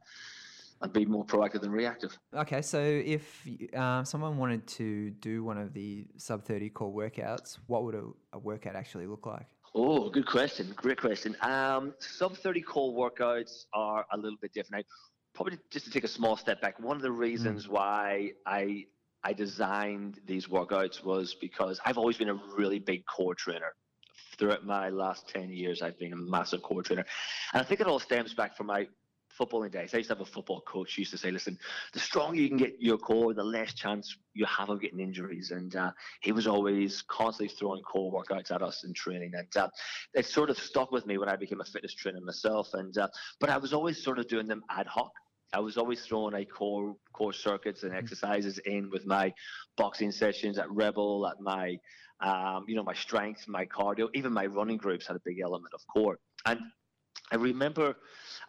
and 0.80 0.92
be 0.92 1.04
more 1.04 1.24
proactive 1.26 1.60
than 1.60 1.70
reactive. 1.70 2.16
Okay, 2.34 2.62
so 2.62 2.80
if 2.80 3.46
uh, 3.76 4.04
someone 4.04 4.38
wanted 4.38 4.66
to 4.78 5.10
do 5.10 5.44
one 5.44 5.58
of 5.58 5.72
the 5.74 6.06
sub 6.16 6.44
thirty 6.44 6.70
core 6.70 6.92
workouts, 6.92 7.58
what 7.66 7.84
would 7.84 7.94
a, 7.94 8.04
a 8.32 8.38
workout 8.38 8.74
actually 8.76 9.06
look 9.06 9.26
like? 9.26 9.46
Oh, 9.74 10.08
good 10.08 10.26
question. 10.26 10.72
Great 10.76 10.98
question. 10.98 11.36
Um, 11.42 11.94
sub 12.00 12.36
30 12.38 12.62
core 12.62 12.90
workouts 13.10 13.66
are 13.74 14.06
a 14.12 14.16
little 14.16 14.38
bit 14.40 14.52
different. 14.54 14.86
Probably 15.34 15.58
just 15.70 15.84
to 15.86 15.90
take 15.90 16.04
a 16.04 16.08
small 16.08 16.36
step 16.36 16.60
back, 16.60 16.80
one 16.80 16.96
of 16.96 17.02
the 17.02 17.12
reasons 17.12 17.66
mm. 17.66 17.70
why 17.70 18.32
I 18.46 18.86
I 19.24 19.32
designed 19.32 20.20
these 20.26 20.46
workouts 20.46 21.04
was 21.04 21.34
because 21.40 21.80
I've 21.84 21.98
always 21.98 22.16
been 22.16 22.28
a 22.28 22.40
really 22.56 22.78
big 22.78 23.04
core 23.06 23.34
trainer. 23.34 23.74
Throughout 24.38 24.64
my 24.64 24.88
last 24.88 25.28
10 25.28 25.50
years, 25.50 25.82
I've 25.82 25.98
been 25.98 26.12
a 26.12 26.16
massive 26.16 26.62
core 26.62 26.82
trainer. 26.82 27.04
And 27.52 27.60
I 27.60 27.64
think 27.64 27.80
it 27.80 27.88
all 27.88 27.98
stems 27.98 28.34
back 28.34 28.56
from 28.56 28.66
my 28.66 28.86
footballing 29.38 29.70
days. 29.70 29.94
I 29.94 29.98
used 29.98 30.08
to 30.10 30.16
have 30.16 30.26
a 30.26 30.30
football 30.30 30.60
coach 30.62 30.96
who 30.96 31.02
used 31.02 31.12
to 31.12 31.18
say, 31.18 31.30
listen, 31.30 31.58
the 31.92 32.00
stronger 32.00 32.40
you 32.40 32.48
can 32.48 32.56
get 32.56 32.76
your 32.78 32.98
core, 32.98 33.34
the 33.34 33.44
less 33.44 33.74
chance 33.74 34.16
you 34.34 34.44
have 34.46 34.68
of 34.68 34.80
getting 34.80 35.00
injuries. 35.00 35.50
And 35.50 35.74
uh, 35.76 35.92
he 36.20 36.32
was 36.32 36.46
always 36.46 37.02
constantly 37.02 37.54
throwing 37.54 37.82
core 37.82 38.12
workouts 38.12 38.50
at 38.50 38.62
us 38.62 38.84
in 38.84 38.92
training. 38.94 39.32
And 39.34 39.56
uh, 39.56 39.68
it 40.14 40.26
sort 40.26 40.50
of 40.50 40.58
stuck 40.58 40.90
with 40.90 41.06
me 41.06 41.18
when 41.18 41.28
I 41.28 41.36
became 41.36 41.60
a 41.60 41.64
fitness 41.64 41.94
trainer 41.94 42.20
myself. 42.20 42.68
And 42.74 42.96
uh, 42.98 43.08
But 43.40 43.50
I 43.50 43.56
was 43.56 43.72
always 43.72 44.02
sort 44.02 44.18
of 44.18 44.28
doing 44.28 44.46
them 44.46 44.62
ad 44.70 44.86
hoc. 44.86 45.12
I 45.54 45.60
was 45.60 45.78
always 45.78 46.04
throwing 46.04 46.34
a 46.34 46.44
core 46.44 46.94
core 47.14 47.32
circuits 47.32 47.82
and 47.82 47.94
exercises 47.94 48.58
in 48.66 48.90
with 48.90 49.06
my 49.06 49.32
boxing 49.78 50.12
sessions 50.12 50.58
at 50.58 50.70
Rebel, 50.70 51.26
at 51.26 51.40
my 51.40 51.78
um, 52.20 52.64
you 52.68 52.76
know 52.76 52.82
my 52.82 52.94
strength, 52.94 53.46
my 53.48 53.64
cardio, 53.64 54.08
even 54.14 54.32
my 54.32 54.46
running 54.46 54.76
groups 54.76 55.06
had 55.06 55.16
a 55.16 55.20
big 55.24 55.40
element 55.40 55.72
of 55.72 55.80
core. 55.86 56.18
And 56.44 56.60
I 57.30 57.36
remember, 57.36 57.96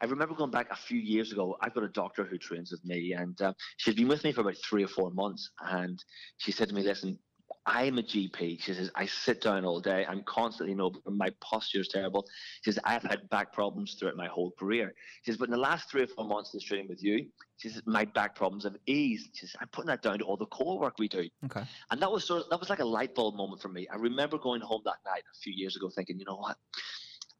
I 0.02 0.06
remember 0.06 0.36
going 0.36 0.52
back 0.52 0.68
a 0.72 0.76
few 0.76 1.00
years 1.00 1.32
ago. 1.32 1.58
I've 1.62 1.74
got 1.74 1.84
a 1.84 1.90
doctor 1.90 2.24
who 2.24 2.38
trains 2.38 2.72
with 2.72 2.84
me, 2.86 3.14
and 3.14 3.40
uh, 3.42 3.54
she's 3.78 3.96
been 3.96 4.08
with 4.08 4.24
me 4.24 4.32
for 4.32 4.42
about 4.42 4.58
three 4.58 4.84
or 4.84 4.88
four 4.88 5.12
months. 5.12 5.50
And 5.62 6.04
she 6.38 6.52
said 6.52 6.70
to 6.70 6.76
me, 6.76 6.84
"Listen, 6.84 7.18
I'm 7.66 8.00
a 8.00 8.02
GP. 8.02 8.62
She 8.62 8.74
says, 8.74 8.90
I 8.96 9.06
sit 9.06 9.42
down 9.42 9.66
all 9.66 9.80
day. 9.80 10.06
I'm 10.08 10.24
constantly, 10.24 10.72
you 10.72 10.78
know, 10.78 10.92
my 11.06 11.30
posture 11.40 11.80
is 11.80 11.88
terrible. 11.88 12.26
She 12.64 12.72
says, 12.72 12.80
I've 12.84 13.04
had 13.04 13.30
back 13.30 13.54
problems 13.54 13.94
throughout 13.94 14.16
my 14.16 14.28
whole 14.28 14.52
career. 14.58 14.94
She 15.24 15.32
says, 15.32 15.38
but 15.38 15.50
in 15.50 15.52
the 15.52 15.60
last 15.60 15.90
three 15.90 16.02
or 16.02 16.08
four 16.08 16.26
months 16.26 16.54
of 16.56 16.64
training 16.64 16.88
with 16.88 17.04
you, 17.04 17.28
she 17.58 17.70
says, 17.70 17.84
my 17.86 18.06
back 18.06 18.36
problems 18.36 18.64
have 18.64 18.78
eased. 18.88 19.30
She 19.34 19.46
says, 19.46 19.56
I'm 19.60 19.68
putting 19.68 19.88
that 19.88 20.02
down 20.02 20.18
to 20.20 20.26
all 20.26 20.38
the 20.38 20.48
core 20.48 20.80
work 20.80 20.96
we 20.98 21.08
do. 21.08 21.30
Okay. 21.46 21.64
And 21.92 22.02
that 22.02 22.12
was 22.12 22.26
sort 22.26 22.44
of, 22.44 22.50
that 22.50 22.60
was 22.60 22.70
like 22.70 22.80
a 22.80 22.86
light 22.86 23.14
bulb 23.14 23.36
moment 23.36 23.62
for 23.62 23.70
me. 23.70 23.88
I 23.92 23.98
remember 23.98 24.38
going 24.38 24.62
home 24.62 24.82
that 24.86 24.98
night 25.06 25.24
a 25.32 25.38
few 25.40 25.54
years 25.54 25.76
ago 25.76 25.90
thinking, 25.90 26.18
you 26.18 26.26
know 26.26 26.38
what? 26.38 26.58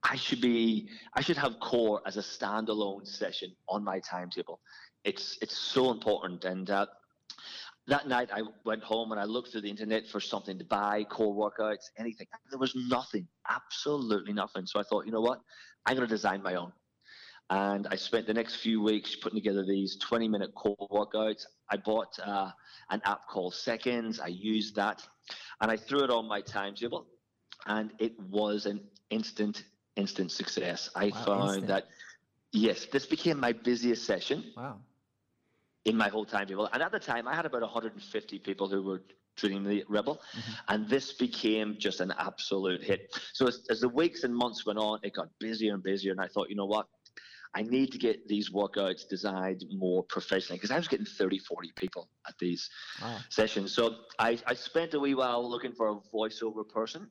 I 0.04 0.16
should 0.16 0.42
be, 0.42 0.90
I 1.14 1.22
should 1.22 1.38
have 1.38 1.60
core 1.60 2.02
as 2.06 2.18
a 2.18 2.22
standalone 2.22 3.06
session 3.06 3.54
on 3.68 3.84
my 3.84 4.00
timetable. 4.00 4.60
It's, 5.04 5.38
it's 5.42 5.58
so 5.58 5.92
important. 5.92 6.46
And, 6.46 6.70
uh, 6.70 6.86
that 7.88 8.08
night 8.08 8.30
I 8.32 8.44
went 8.66 8.84
home 8.84 9.12
and 9.12 9.20
I 9.20 9.24
looked 9.24 9.52
through 9.52 9.62
the 9.62 9.70
internet 9.70 10.08
for 10.08 10.20
something 10.20 10.60
to 10.60 10.66
buy, 10.66 11.04
core 11.06 11.34
workouts, 11.34 11.86
anything. 11.98 12.28
There 12.50 12.60
was 12.60 12.76
nothing, 12.76 13.28
absolutely 13.50 14.32
nothing. 14.32 14.68
So 14.68 14.80
I 14.80 14.84
thought, 14.84 15.06
you 15.06 15.12
know 15.12 15.22
what? 15.22 15.42
I'm 15.86 15.96
going 15.96 16.08
to 16.08 16.14
design 16.14 16.44
my 16.44 16.56
own. 16.56 16.72
And 17.50 17.88
I 17.90 17.96
spent 17.96 18.28
the 18.28 18.34
next 18.34 18.58
few 18.58 18.80
weeks 18.80 19.16
putting 19.16 19.40
together 19.40 19.66
these 19.66 19.98
20 19.98 20.28
minute 20.28 20.54
core 20.54 20.76
workouts. 20.92 21.46
I 21.72 21.78
bought 21.78 22.18
uh, 22.24 22.52
an 22.92 23.02
app 23.06 23.28
called 23.28 23.56
Seconds. 23.56 24.20
I 24.20 24.28
used 24.28 24.76
that 24.76 25.02
and 25.62 25.72
I 25.72 25.76
threw 25.76 26.04
it 26.04 26.12
on 26.12 26.28
my 26.28 26.42
timetable 26.42 27.08
and 27.66 27.92
it 27.98 28.14
was 28.20 28.68
an 28.68 28.82
instant, 29.10 29.64
instant 30.00 30.32
success. 30.32 30.90
I 30.96 31.12
Wow, 31.12 31.26
found 31.26 31.50
instant. 31.50 31.68
that, 31.72 31.84
yes, 32.54 32.86
this 32.86 33.06
became 33.06 33.40
my 33.40 33.54
busiest 33.54 34.06
session 34.06 34.44
Wow. 34.56 34.80
in 35.86 35.96
my 35.98 36.10
whole 36.10 36.26
timetable. 36.26 36.68
And 36.74 36.82
at 36.82 36.92
the 36.92 37.00
time, 37.00 37.28
I 37.28 37.36
had 37.36 37.46
about 37.46 37.62
150 37.62 38.40
people 38.40 38.70
who 38.70 38.82
were 38.82 39.02
training 39.38 39.64
the 39.64 39.84
Rebel, 39.88 40.22
Mhm. 40.36 40.56
and 40.68 40.90
this 40.90 41.14
became 41.14 41.76
just 41.80 42.00
an 42.02 42.12
absolute 42.18 42.82
hit. 42.84 43.02
So 43.34 43.48
as, 43.48 43.66
as 43.70 43.80
the 43.82 43.90
weeks 43.90 44.24
and 44.24 44.36
months 44.36 44.66
went 44.66 44.80
on, 44.80 45.00
it 45.04 45.14
got 45.14 45.28
busier 45.40 45.74
and 45.74 45.84
busier, 45.84 46.12
and 46.12 46.22
I 46.22 46.28
thought, 46.28 46.50
you 46.50 46.56
know 46.56 46.66
what? 46.66 46.88
I 47.56 47.64
need 47.64 47.92
to 47.94 47.98
get 47.98 48.28
these 48.28 48.52
workouts 48.52 49.08
designed 49.10 49.66
more 49.72 50.04
professionally 50.04 50.58
because 50.58 50.72
I 50.72 50.78
was 50.78 50.88
getting 50.88 51.06
30, 51.06 51.40
40 51.40 51.72
people 51.78 52.10
at 52.28 52.36
these 52.40 52.70
Wow. 53.02 53.18
sessions. 53.30 53.74
So 53.74 53.96
I, 54.20 54.38
I 54.46 54.54
spent 54.54 54.94
a 54.94 55.00
wee 55.00 55.16
while 55.16 55.50
looking 55.50 55.74
for 55.74 55.88
a 55.90 55.96
voiceover 56.14 56.68
person. 56.68 57.10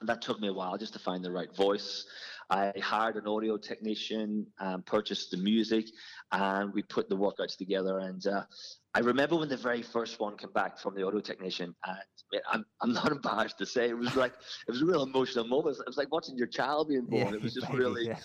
And 0.00 0.08
that 0.08 0.22
took 0.22 0.40
me 0.40 0.48
a 0.48 0.52
while 0.52 0.76
just 0.78 0.92
to 0.92 0.98
find 0.98 1.24
the 1.24 1.30
right 1.30 1.54
voice. 1.56 2.06
I 2.50 2.72
hired 2.80 3.16
an 3.16 3.26
audio 3.26 3.58
technician, 3.58 4.46
um, 4.58 4.82
purchased 4.82 5.30
the 5.30 5.36
music, 5.36 5.86
and 6.32 6.72
we 6.72 6.82
put 6.82 7.08
the 7.10 7.16
workouts 7.16 7.56
together. 7.58 7.98
And 7.98 8.26
uh, 8.26 8.44
I 8.94 9.00
remember 9.00 9.36
when 9.36 9.50
the 9.50 9.56
very 9.56 9.82
first 9.82 10.18
one 10.18 10.36
came 10.36 10.52
back 10.52 10.78
from 10.78 10.94
the 10.94 11.06
audio 11.06 11.20
technician, 11.20 11.74
and 11.84 12.42
I'm, 12.50 12.64
I'm 12.80 12.92
not 12.94 13.12
embarrassed 13.12 13.58
to 13.58 13.66
say 13.66 13.90
it 13.90 13.98
was 13.98 14.16
like 14.16 14.32
it 14.66 14.70
was 14.70 14.80
a 14.80 14.86
real 14.86 15.02
emotional 15.02 15.46
moment. 15.46 15.76
It 15.78 15.86
was 15.86 15.98
like 15.98 16.10
watching 16.10 16.38
your 16.38 16.46
child 16.46 16.88
being 16.88 17.04
born. 17.04 17.34
it 17.34 17.42
was 17.42 17.54
just 17.60 17.68
maybe, 17.68 17.80
really. 17.80 18.06
yeah. 18.06 18.18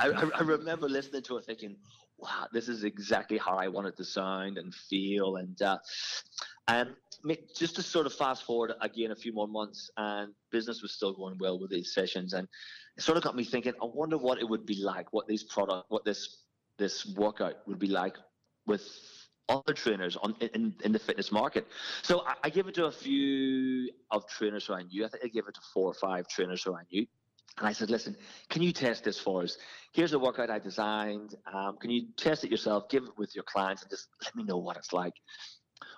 I, 0.00 0.08
I, 0.08 0.30
I 0.34 0.42
remember 0.42 0.88
listening 0.88 1.22
to 1.22 1.38
it 1.38 1.46
thinking, 1.46 1.76
wow, 2.18 2.46
this 2.52 2.68
is 2.68 2.84
exactly 2.84 3.38
how 3.38 3.56
I 3.56 3.68
wanted 3.68 3.96
to 3.96 4.04
sound 4.04 4.58
and 4.58 4.74
feel. 4.74 5.36
And 5.36 5.60
uh, 5.62 5.78
and 6.68 6.90
ma- 7.24 7.34
just 7.56 7.76
to 7.76 7.82
sort 7.82 8.06
of 8.06 8.12
fast 8.14 8.44
forward 8.44 8.72
again 8.80 9.10
a 9.10 9.16
few 9.16 9.32
more 9.32 9.48
months, 9.48 9.90
and 9.96 10.32
business 10.50 10.82
was 10.82 10.92
still 10.92 11.12
going 11.14 11.36
well 11.38 11.58
with 11.58 11.70
these 11.70 11.92
sessions, 11.94 12.32
and 12.32 12.48
it 12.96 13.02
sort 13.02 13.16
of 13.16 13.24
got 13.24 13.36
me 13.36 13.44
thinking. 13.44 13.72
I 13.82 13.86
wonder 13.86 14.18
what 14.18 14.38
it 14.38 14.48
would 14.48 14.66
be 14.66 14.82
like, 14.82 15.12
what 15.12 15.26
these 15.26 15.44
product, 15.44 15.90
what 15.90 16.04
this 16.04 16.44
this 16.78 17.14
workout 17.16 17.56
would 17.66 17.78
be 17.78 17.88
like 17.88 18.16
with 18.66 18.82
other 19.48 19.72
trainers 19.72 20.16
on 20.16 20.34
in, 20.40 20.74
in 20.84 20.92
the 20.92 20.98
fitness 20.98 21.30
market. 21.30 21.66
So 22.02 22.24
I, 22.26 22.34
I 22.44 22.50
gave 22.50 22.66
it 22.66 22.74
to 22.74 22.86
a 22.86 22.92
few 22.92 23.90
of 24.10 24.26
trainers 24.26 24.66
who 24.66 24.74
I 24.74 24.82
knew. 24.82 25.04
I 25.04 25.08
think 25.08 25.24
I 25.24 25.28
gave 25.28 25.46
it 25.46 25.54
to 25.54 25.60
four 25.72 25.86
or 25.86 25.94
five 25.94 26.28
trainers 26.28 26.62
who 26.62 26.74
I 26.74 26.82
knew. 26.90 27.06
And 27.58 27.66
I 27.66 27.72
said, 27.72 27.88
listen, 27.88 28.16
can 28.50 28.62
you 28.62 28.72
test 28.72 29.04
this 29.04 29.18
for 29.18 29.42
us? 29.42 29.56
Here's 29.92 30.12
a 30.12 30.18
workout 30.18 30.50
I 30.50 30.58
designed. 30.58 31.36
Um, 31.50 31.78
can 31.78 31.90
you 31.90 32.08
test 32.16 32.44
it 32.44 32.50
yourself? 32.50 32.90
Give 32.90 33.04
it 33.04 33.16
with 33.16 33.34
your 33.34 33.44
clients 33.44 33.82
and 33.82 33.90
just 33.90 34.08
let 34.22 34.34
me 34.36 34.44
know 34.44 34.58
what 34.58 34.76
it's 34.76 34.92
like. 34.92 35.14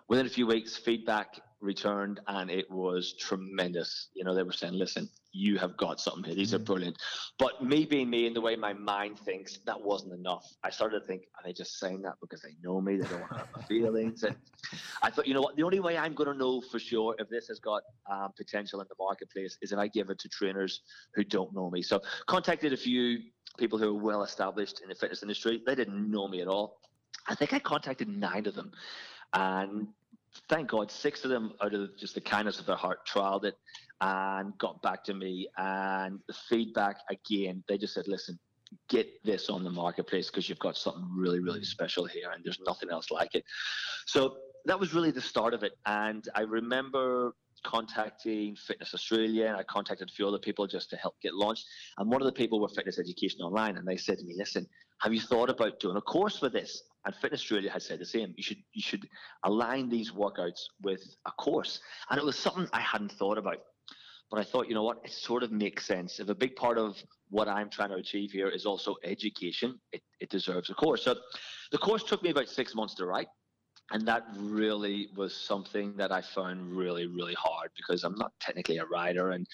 Within 0.09 0.27
a 0.27 0.31
few 0.31 0.47
weeks, 0.47 0.77
feedback 0.77 1.41
returned 1.61 2.21
and 2.29 2.51
it 2.51 2.71
was 2.71 3.15
tremendous. 3.19 4.09
You 4.15 4.25
know, 4.25 4.35
they 4.35 4.43
were 4.43 4.53
saying, 4.53 4.75
listen, 4.75 5.09
you 5.33 5.59
have 5.59 5.77
got 5.77 6.01
something 6.01 6.25
here. 6.25 6.35
These 6.35 6.55
are 6.55 6.59
Mm. 6.59 6.65
brilliant. 6.65 6.97
But 7.39 7.63
me 7.63 7.85
being 7.85 8.09
me 8.09 8.27
and 8.27 8.35
the 8.35 8.41
way 8.41 8.57
my 8.57 8.73
mind 8.73 9.19
thinks, 9.19 9.59
that 9.67 9.81
wasn't 9.81 10.15
enough. 10.15 10.47
I 10.63 10.71
started 10.71 11.01
to 11.01 11.07
think, 11.07 11.23
are 11.37 11.43
they 11.45 11.53
just 11.53 11.79
saying 11.79 12.03
that 12.03 12.15
because 12.21 12.43
they 12.43 12.55
know 12.63 12.81
me? 12.81 12.97
They 12.97 13.07
don't 13.07 13.21
want 13.21 13.33
to 13.33 13.39
hurt 13.39 13.49
my 13.55 13.63
feelings. 13.69 14.23
And 14.23 14.37
I 15.03 15.11
thought, 15.11 15.27
you 15.27 15.35
know 15.35 15.41
what? 15.43 15.57
The 15.57 15.63
only 15.63 15.81
way 15.81 15.99
I'm 15.99 16.15
going 16.15 16.31
to 16.31 16.39
know 16.39 16.61
for 16.61 16.79
sure 16.79 17.15
if 17.19 17.29
this 17.29 17.49
has 17.49 17.59
got 17.61 17.83
um, 18.11 18.33
potential 18.37 18.81
in 18.81 18.87
the 18.89 18.97
marketplace 18.99 19.59
is 19.63 19.73
if 19.73 19.79
I 19.79 19.89
give 19.89 20.11
it 20.11 20.19
to 20.21 20.29
trainers 20.29 20.81
who 21.15 21.25
don't 21.25 21.55
know 21.55 21.71
me. 21.71 21.83
So 21.83 22.01
contacted 22.27 22.73
a 22.73 22.77
few 22.77 23.19
people 23.59 23.79
who 23.79 23.97
are 23.97 24.03
well 24.03 24.23
established 24.23 24.81
in 24.83 24.89
the 24.89 24.95
fitness 24.95 25.23
industry. 25.23 25.63
They 25.67 25.75
didn't 25.75 26.11
know 26.11 26.29
me 26.29 26.41
at 26.41 26.49
all. 26.49 26.81
I 27.27 27.35
think 27.35 27.53
I 27.53 27.59
contacted 27.59 28.09
nine 28.09 28.47
of 28.47 28.55
them, 28.55 28.73
and 29.35 29.89
thank 30.49 30.69
God, 30.69 30.91
six 30.91 31.25
of 31.25 31.31
them 31.31 31.53
out 31.63 31.75
of 31.75 31.97
just 31.99 32.15
the 32.15 32.21
kindness 32.21 32.59
of 32.59 32.67
their 32.67 32.77
heart 32.77 33.07
trialed 33.07 33.45
it 33.45 33.55
and 34.01 34.57
got 34.59 34.81
back 34.83 35.05
to 35.05 35.15
me. 35.15 35.49
And 35.57 36.21
the 36.29 36.35
feedback 36.49 36.99
again, 37.11 37.65
they 37.69 37.79
just 37.79 37.95
said, 37.95 38.09
"Listen, 38.09 38.39
get 38.89 39.09
this 39.25 39.49
on 39.49 39.65
the 39.65 39.71
marketplace 39.71 40.29
because 40.29 40.49
you've 40.49 40.59
got 40.59 40.77
something 40.77 41.09
really, 41.17 41.41
really 41.41 41.65
special 41.65 42.05
here, 42.05 42.31
and 42.31 42.45
there's 42.45 42.61
nothing 42.67 42.91
else 42.91 43.11
like 43.11 43.35
it." 43.35 43.45
So 44.07 44.37
that 44.69 44.79
was 44.79 44.95
really 44.95 45.11
the 45.11 45.21
start 45.21 45.55
of 45.55 45.63
it. 45.63 45.73
And 45.87 46.29
I 46.35 46.43
remember 46.43 47.33
contacting 47.65 48.55
Fitness 48.55 48.95
Australia 48.95 49.47
and 49.47 49.57
I 49.57 49.63
contacted 49.65 50.09
a 50.09 50.13
few 50.13 50.29
other 50.29 50.39
people 50.39 50.67
just 50.67 50.91
to 50.91 50.97
help 50.97 51.15
get 51.23 51.35
launched. 51.35 51.65
And 51.97 52.11
one 52.11 52.21
of 52.21 52.27
the 52.27 52.33
people 52.33 52.61
were 52.61 52.69
Fitness 52.69 52.99
Education 52.99 53.41
Online 53.41 53.79
and 53.79 53.89
they 53.89 53.97
said 53.97 54.19
to 54.19 54.25
me, 54.25 54.35
listen, 54.37 54.67
have 55.01 55.15
you 55.15 55.21
thought 55.21 55.49
about 55.49 55.81
doing 55.81 55.97
a 55.97 56.01
course 56.01 56.39
for 56.39 56.49
this? 56.49 56.83
And 57.05 57.15
Fitness 57.15 57.41
Australia 57.41 57.71
had 57.71 57.83
said 57.83 57.99
the 57.99 58.07
same. 58.07 58.35
You 58.37 58.43
should 58.43 58.59
you 58.73 58.83
should 58.83 59.09
align 59.45 59.89
these 59.89 60.13
workouts 60.13 60.61
with 60.83 61.03
a 61.27 61.31
course. 61.33 61.81
And 62.11 62.19
it 62.19 62.25
was 62.25 62.37
something 62.37 62.69
I 62.73 62.81
hadn't 62.81 63.13
thought 63.13 63.39
about. 63.39 63.59
But 64.31 64.41
I 64.41 64.45
thought, 64.45 64.69
you 64.69 64.75
know 64.75 64.83
what, 64.83 64.99
it 65.05 65.13
sort 65.13 65.43
of 65.43 65.51
makes 65.51 65.87
sense. 65.87 66.21
If 66.21 66.29
a 66.29 66.35
big 66.35 66.55
part 66.57 66.77
of 66.77 67.03
what 67.31 67.49
I'm 67.49 67.71
trying 67.71 67.89
to 67.91 67.95
achieve 67.95 68.31
here 68.31 68.49
is 68.49 68.67
also 68.67 68.97
education, 69.03 69.81
it, 69.93 70.03
it 70.21 70.29
deserves 70.29 70.69
a 70.69 70.75
course. 70.75 71.05
So 71.05 71.15
the 71.73 71.79
course 71.79 72.05
took 72.05 72.23
me 72.23 72.29
about 72.29 72.49
six 72.49 72.75
months 72.75 72.95
to 72.97 73.07
write. 73.07 73.29
And 73.91 74.07
that 74.07 74.27
really 74.37 75.09
was 75.17 75.35
something 75.35 75.97
that 75.97 76.13
I 76.13 76.21
found 76.21 76.77
really, 76.77 77.07
really 77.07 77.35
hard 77.35 77.71
because 77.77 78.05
I'm 78.05 78.15
not 78.17 78.33
technically 78.41 78.79
a 78.79 78.85
writer. 78.87 79.31
And 79.31 79.47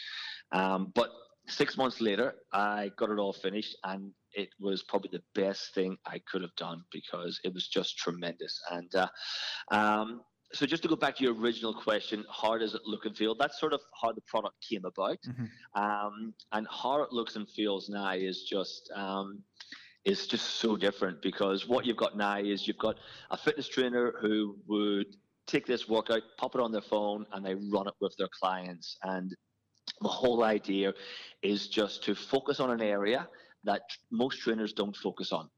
um, 0.53 0.93
but 0.95 1.11
six 1.47 1.77
months 1.77 2.01
later, 2.01 2.35
I 2.53 2.91
got 2.97 3.11
it 3.11 3.19
all 3.19 3.33
finished, 3.33 3.77
and 3.85 4.13
it 4.33 4.49
was 4.59 4.83
probably 4.83 5.11
the 5.13 5.23
best 5.41 5.75
thing 5.75 5.97
I 6.07 6.21
could 6.27 6.43
have 6.43 6.55
done 6.57 6.83
because 6.91 7.41
it 7.45 7.55
was 7.55 7.69
just 7.69 7.97
tremendous. 7.99 8.61
And 8.71 8.93
uh, 8.95 9.09
um, 9.71 10.25
so, 10.53 10.67
just 10.67 10.83
to 10.85 10.89
go 10.89 10.97
back 10.97 11.17
to 11.17 11.25
your 11.25 11.35
original 11.35 11.75
question, 11.75 12.25
how 12.31 12.57
does 12.59 12.75
it 12.75 12.83
look 12.85 13.05
and 13.07 13.17
feel? 13.17 13.35
That's 13.35 13.59
sort 13.59 13.73
of 13.73 13.81
how 14.01 14.13
the 14.13 14.23
product 14.23 14.57
came 14.69 14.85
about, 14.85 15.19
Mhm. 15.27 15.49
um, 15.75 16.35
and 16.53 16.67
how 16.71 17.03
it 17.03 17.13
looks 17.13 17.37
and 17.37 17.49
feels 17.51 17.89
now 17.89 18.13
is 18.13 18.45
just. 18.45 18.91
Um, 18.95 19.45
is 20.05 20.27
just 20.27 20.57
so 20.57 20.77
different 20.77 21.23
because 21.23 21.67
what 21.67 21.87
you've 21.87 21.97
got 21.97 22.17
now 22.17 22.39
is 22.39 22.67
you've 22.69 22.79
got 22.79 22.97
a 23.31 23.37
fitness 23.37 23.69
trainer 23.69 24.15
who 24.21 24.57
would 24.67 25.17
take 25.47 25.67
this 25.67 25.89
workout, 25.89 26.23
pop 26.39 26.55
it 26.55 26.61
on 26.61 26.73
their 26.73 26.83
phone, 26.83 27.27
and 27.33 27.45
they 27.45 27.55
run 27.55 27.87
it 27.87 27.95
with 28.01 28.15
their 28.17 28.29
clients. 28.41 28.97
And 29.03 29.35
the 30.01 30.09
whole 30.09 30.45
idea 30.45 30.93
is 31.43 31.69
just 31.69 32.03
to 32.05 32.15
focus 32.15 32.61
on 32.61 32.71
an 32.71 32.81
area 32.81 33.29
that 33.65 33.83
most 34.11 34.41
trainers 34.41 34.73
don't 34.73 34.97
focus 34.97 35.33
on. 35.33 35.49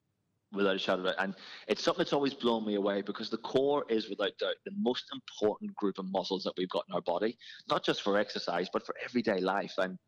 Without 0.52 0.76
a 0.76 0.78
shadow 0.78 1.00
of 1.00 1.06
doubt. 1.06 1.16
And 1.18 1.34
it's 1.66 1.82
something 1.82 1.98
that's 1.98 2.12
always 2.12 2.32
blown 2.32 2.64
me 2.64 2.76
away 2.76 3.02
because 3.02 3.30
the 3.30 3.36
core 3.38 3.84
is 3.88 4.08
without 4.08 4.30
doubt 4.38 4.54
the 4.64 4.70
most 4.78 5.04
important 5.12 5.74
group 5.74 5.98
of 5.98 6.06
muscles 6.12 6.44
that 6.44 6.52
we've 6.56 6.68
got 6.68 6.84
in 6.88 6.94
our 6.94 7.02
body, 7.02 7.36
not 7.68 7.84
just 7.84 8.00
for 8.00 8.16
exercise, 8.16 8.68
but 8.72 8.86
for 8.86 8.94
everyday 9.04 9.40
life. 9.40 9.74
And 9.76 9.98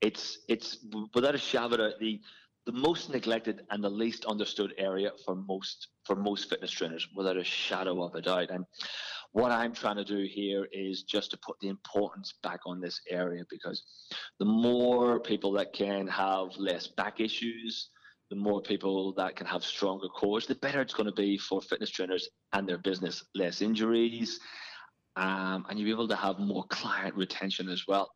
it's 0.00 0.38
it's 0.48 0.86
without 1.14 1.34
a 1.34 1.38
shadow 1.38 1.74
of 1.74 1.80
doubt, 1.80 1.98
the 1.98 2.20
the 2.66 2.72
most 2.72 3.10
neglected 3.10 3.62
and 3.70 3.82
the 3.82 3.90
least 3.90 4.24
understood 4.24 4.72
area 4.78 5.10
for 5.24 5.34
most 5.34 5.88
for 6.04 6.16
most 6.16 6.48
fitness 6.48 6.70
trainers, 6.70 7.06
without 7.14 7.36
a 7.36 7.44
shadow 7.44 8.02
of 8.02 8.14
a 8.14 8.22
doubt. 8.22 8.50
And 8.50 8.64
what 9.32 9.50
I'm 9.50 9.72
trying 9.72 9.96
to 9.96 10.04
do 10.04 10.26
here 10.30 10.68
is 10.72 11.02
just 11.04 11.30
to 11.30 11.38
put 11.38 11.56
the 11.60 11.68
importance 11.68 12.34
back 12.42 12.60
on 12.66 12.80
this 12.80 13.00
area 13.08 13.44
because 13.50 13.82
the 14.38 14.44
more 14.44 15.20
people 15.20 15.52
that 15.52 15.72
can 15.72 16.06
have 16.06 16.48
less 16.56 16.88
back 16.88 17.20
issues, 17.20 17.88
the 18.30 18.36
more 18.36 18.60
people 18.60 19.12
that 19.14 19.36
can 19.36 19.46
have 19.46 19.64
stronger 19.64 20.08
cores, 20.08 20.46
the 20.46 20.54
better 20.56 20.80
it's 20.80 20.94
going 20.94 21.08
to 21.08 21.12
be 21.12 21.38
for 21.38 21.60
fitness 21.60 21.90
trainers 21.90 22.28
and 22.52 22.68
their 22.68 22.78
business. 22.78 23.24
Less 23.34 23.62
injuries, 23.62 24.38
um, 25.16 25.66
and 25.68 25.78
you'll 25.78 25.86
be 25.86 25.92
able 25.92 26.08
to 26.08 26.16
have 26.16 26.38
more 26.38 26.64
client 26.68 27.14
retention 27.14 27.68
as 27.68 27.84
well, 27.86 28.10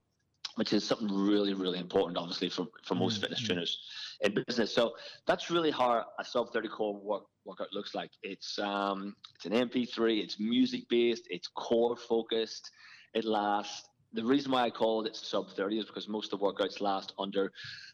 which 0.56 0.72
is 0.72 0.84
something 0.84 1.08
really, 1.12 1.54
really 1.54 1.78
important, 1.78 2.18
obviously, 2.18 2.48
for, 2.48 2.66
for 2.84 2.94
most 2.94 3.20
fitness 3.20 3.40
Mhm. 3.40 3.46
trainers 3.46 3.78
in 4.22 4.34
business. 4.46 4.74
So 4.74 4.96
that's 5.26 5.50
really 5.50 5.70
how 5.70 6.04
a 6.18 6.24
sub 6.24 6.52
30 6.52 6.68
core 6.68 6.94
work, 6.94 7.24
workout 7.44 7.72
looks 7.72 7.94
like. 7.94 8.10
It's 8.22 8.58
um, 8.58 9.14
it's 9.34 9.46
an 9.46 9.52
MP3, 9.52 10.22
it's 10.22 10.40
music 10.40 10.88
based, 10.88 11.24
it's 11.30 11.48
core 11.48 11.96
focused. 11.96 12.70
it 13.14 13.24
lasts. 13.24 13.88
The 14.12 14.24
reason 14.24 14.52
why 14.52 14.62
I 14.64 14.70
called 14.70 15.06
it 15.06 15.16
sub 15.16 15.50
30 15.50 15.78
is 15.80 15.84
because 15.86 16.08
most 16.08 16.32
of 16.32 16.40
the 16.40 16.46
workouts 16.46 16.80
last 16.80 17.12
under 17.18 17.52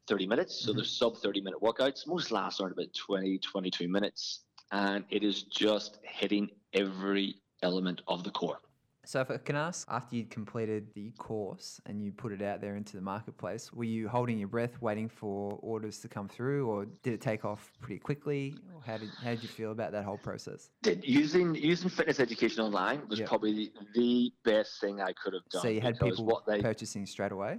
30 0.09 0.26
minutes. 0.26 0.64
So 0.64 0.73
Mhm. 0.73 0.76
there's 0.76 0.97
sub 0.99 1.16
30 1.19 1.40
minute 1.40 1.61
workouts. 1.61 2.07
Most 2.07 2.31
last 2.31 2.61
around 2.61 2.73
about 2.73 2.92
20, 2.95 3.38
22 3.38 3.88
minutes. 3.88 4.45
And 4.71 5.04
it 5.11 5.23
is 5.25 5.42
just 5.45 5.99
hitting 6.04 6.49
every 6.75 7.42
element 7.62 8.02
of 8.09 8.25
the 8.25 8.31
core. 8.31 8.61
So, 9.04 9.21
if 9.21 9.30
I 9.32 9.37
can 9.38 9.56
ask, 9.56 9.88
after 9.90 10.14
you'd 10.14 10.30
completed 10.30 10.87
the 10.94 11.11
course 11.18 11.80
and 11.87 12.00
you 12.00 12.12
put 12.12 12.32
it 12.32 12.40
out 12.40 12.61
there 12.61 12.76
into 12.76 12.97
the 12.97 13.02
marketplace, 13.02 13.73
were 13.73 13.82
you 13.82 14.09
holding 14.09 14.38
your 14.38 14.47
breath, 14.47 14.80
waiting 14.80 15.09
for 15.09 15.59
orders 15.61 15.99
to 16.00 16.09
come 16.09 16.28
through, 16.28 16.68
or 16.68 16.87
did 17.02 17.12
it 17.14 17.21
take 17.21 17.44
off 17.44 17.73
pretty 17.80 17.99
quickly? 17.99 18.54
How 18.87 18.99
did 18.99 19.11
how 19.21 19.30
did 19.30 19.42
you 19.42 19.49
feel 19.49 19.73
about 19.73 19.90
that 19.92 20.04
whole 20.04 20.18
process? 20.18 20.71
Did, 20.82 21.04
using 21.04 21.56
using 21.56 21.90
fitness 21.90 22.21
education 22.21 22.62
online 22.62 23.09
was 23.09 23.18
Yep. 23.18 23.28
probably 23.28 23.52
the, 23.52 23.73
the 23.94 24.32
best 24.44 24.80
thing 24.80 25.00
I 25.00 25.12
could 25.12 25.35
have 25.35 25.49
done. 25.50 25.62
So 25.62 25.68
you 25.68 25.80
had 25.80 25.99
people 25.99 26.25
what 26.25 26.47
they 26.47 26.61
purchasing 26.61 27.04
straight 27.04 27.32
away. 27.32 27.59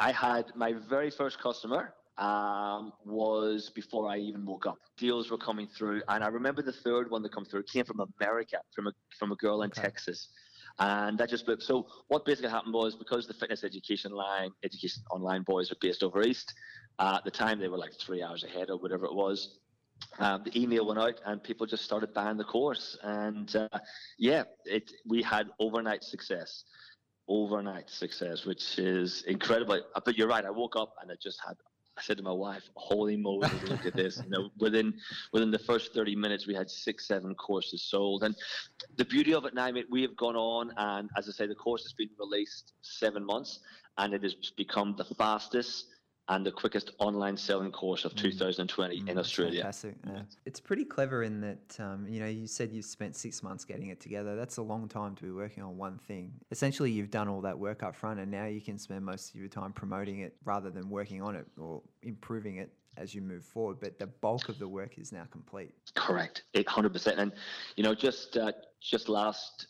I 0.00 0.12
had 0.12 0.56
my 0.56 0.72
very 0.72 1.10
first 1.10 1.38
customer 1.38 1.94
um, 2.18 2.92
was 3.04 3.70
before 3.74 4.08
I 4.08 4.18
even 4.18 4.44
woke 4.44 4.66
up. 4.66 4.78
Deals 4.96 5.30
were 5.30 5.38
coming 5.38 5.66
through, 5.66 6.02
and 6.08 6.22
I 6.22 6.28
remember 6.28 6.62
the 6.62 6.72
third 6.72 7.10
one 7.10 7.22
that 7.22 7.32
come 7.32 7.44
through. 7.44 7.60
It 7.60 7.68
came 7.68 7.84
from 7.84 8.00
America, 8.20 8.58
from 8.74 8.86
a 8.86 8.92
from 9.18 9.32
a 9.32 9.36
girl 9.36 9.62
in 9.62 9.70
Okay. 9.70 9.82
Texas, 9.82 10.28
and 10.78 11.18
that 11.18 11.28
just. 11.28 11.44
So 11.60 11.86
what 12.08 12.24
basically 12.24 12.50
happened 12.50 12.74
was 12.74 12.96
because 12.96 13.26
the 13.26 13.34
fitness 13.34 13.64
education 13.64 14.12
line, 14.12 14.50
education 14.64 15.02
online 15.10 15.42
boys 15.42 15.70
were 15.70 15.76
based 15.80 16.02
over 16.02 16.22
east. 16.22 16.54
Uh, 16.98 17.14
at 17.18 17.24
the 17.24 17.30
time, 17.30 17.58
they 17.58 17.68
were 17.68 17.78
like 17.78 17.92
three 17.94 18.22
hours 18.22 18.44
ahead 18.44 18.70
or 18.70 18.78
whatever 18.78 19.06
it 19.06 19.14
was. 19.14 19.58
Um, 20.18 20.42
the 20.44 20.60
email 20.60 20.86
went 20.86 20.98
out, 20.98 21.20
and 21.26 21.42
people 21.42 21.64
just 21.66 21.84
started 21.84 22.12
buying 22.12 22.36
the 22.36 22.44
course, 22.44 22.98
and 23.02 23.54
uh, 23.54 23.68
yeah, 24.18 24.42
it 24.64 24.90
we 25.06 25.22
had 25.22 25.48
overnight 25.60 26.02
success 26.02 26.64
overnight 27.28 27.88
success, 27.88 28.44
which 28.44 28.78
is 28.78 29.22
incredible. 29.22 29.80
But 30.04 30.16
you're 30.16 30.28
right. 30.28 30.44
I 30.44 30.50
woke 30.50 30.76
up 30.76 30.94
and 31.00 31.10
I 31.10 31.14
just 31.22 31.40
had. 31.46 31.54
I 31.98 32.02
said 32.02 32.16
to 32.16 32.22
my 32.22 32.32
wife, 32.32 32.62
"Holy 32.76 33.16
moly, 33.16 33.60
look 33.62 33.84
at 33.84 33.94
this!" 33.94 34.22
You 34.24 34.30
know, 34.30 34.50
within 34.58 34.94
within 35.32 35.50
the 35.50 35.58
first 35.58 35.92
30 35.92 36.16
minutes, 36.16 36.46
we 36.46 36.54
had 36.54 36.70
six, 36.70 37.06
seven 37.06 37.34
courses 37.34 37.84
sold. 37.84 38.24
And 38.24 38.34
the 38.96 39.04
beauty 39.04 39.34
of 39.34 39.44
it 39.44 39.54
now, 39.54 39.70
mate, 39.70 39.86
we 39.90 40.02
have 40.02 40.16
gone 40.16 40.36
on, 40.36 40.72
and 40.76 41.10
as 41.16 41.28
I 41.28 41.32
say, 41.32 41.46
the 41.46 41.54
course 41.54 41.82
has 41.82 41.92
been 41.92 42.08
released 42.18 42.72
seven 42.80 43.24
months, 43.24 43.60
and 43.98 44.14
it 44.14 44.22
has 44.22 44.34
become 44.56 44.94
the 44.96 45.04
fastest 45.04 45.86
and 46.32 46.46
the 46.46 46.50
quickest 46.50 46.92
online 46.98 47.36
selling 47.36 47.70
course 47.70 48.04
of 48.06 48.12
Mm. 48.14 48.16
2020 48.22 49.00
Mm, 49.02 49.08
in 49.10 49.18
Australia. 49.18 49.60
Fantastic. 49.62 49.96
Yeah. 50.06 50.22
It's 50.46 50.60
pretty 50.60 50.84
clever 50.84 51.22
in 51.22 51.40
that, 51.42 51.78
um, 51.78 52.06
you 52.08 52.20
know, 52.20 52.26
you 52.26 52.46
said 52.46 52.72
you 52.72 52.80
spent 52.80 53.16
six 53.16 53.42
months 53.42 53.64
getting 53.64 53.88
it 53.88 54.00
together. 54.00 54.34
That's 54.34 54.56
a 54.56 54.62
long 54.62 54.88
time 54.88 55.14
to 55.16 55.22
be 55.22 55.30
working 55.30 55.62
on 55.62 55.76
one 55.76 55.98
thing. 55.98 56.32
Essentially, 56.50 56.90
you've 56.90 57.10
done 57.10 57.28
all 57.28 57.42
that 57.42 57.58
work 57.58 57.82
up 57.82 57.94
front, 57.94 58.18
and 58.18 58.30
now 58.30 58.46
you 58.46 58.60
can 58.62 58.78
spend 58.78 59.04
most 59.04 59.34
of 59.34 59.40
your 59.40 59.48
time 59.48 59.72
promoting 59.72 60.20
it 60.20 60.34
rather 60.44 60.70
than 60.70 60.88
working 60.88 61.20
on 61.20 61.36
it 61.36 61.46
or 61.58 61.82
improving 62.02 62.56
it 62.56 62.72
as 62.96 63.14
you 63.14 63.20
move 63.20 63.44
forward. 63.44 63.78
But 63.80 63.98
the 63.98 64.06
bulk 64.06 64.48
of 64.48 64.58
the 64.58 64.68
work 64.68 64.98
is 64.98 65.12
now 65.12 65.24
complete. 65.30 65.74
Correct, 65.94 66.44
eight 66.54 66.68
hundred 66.68 66.92
percent. 66.94 67.18
And 67.18 67.32
you 67.76 67.82
know, 67.82 67.94
just 67.94 68.36
uh, 68.38 68.52
just 68.80 69.08
last 69.08 69.66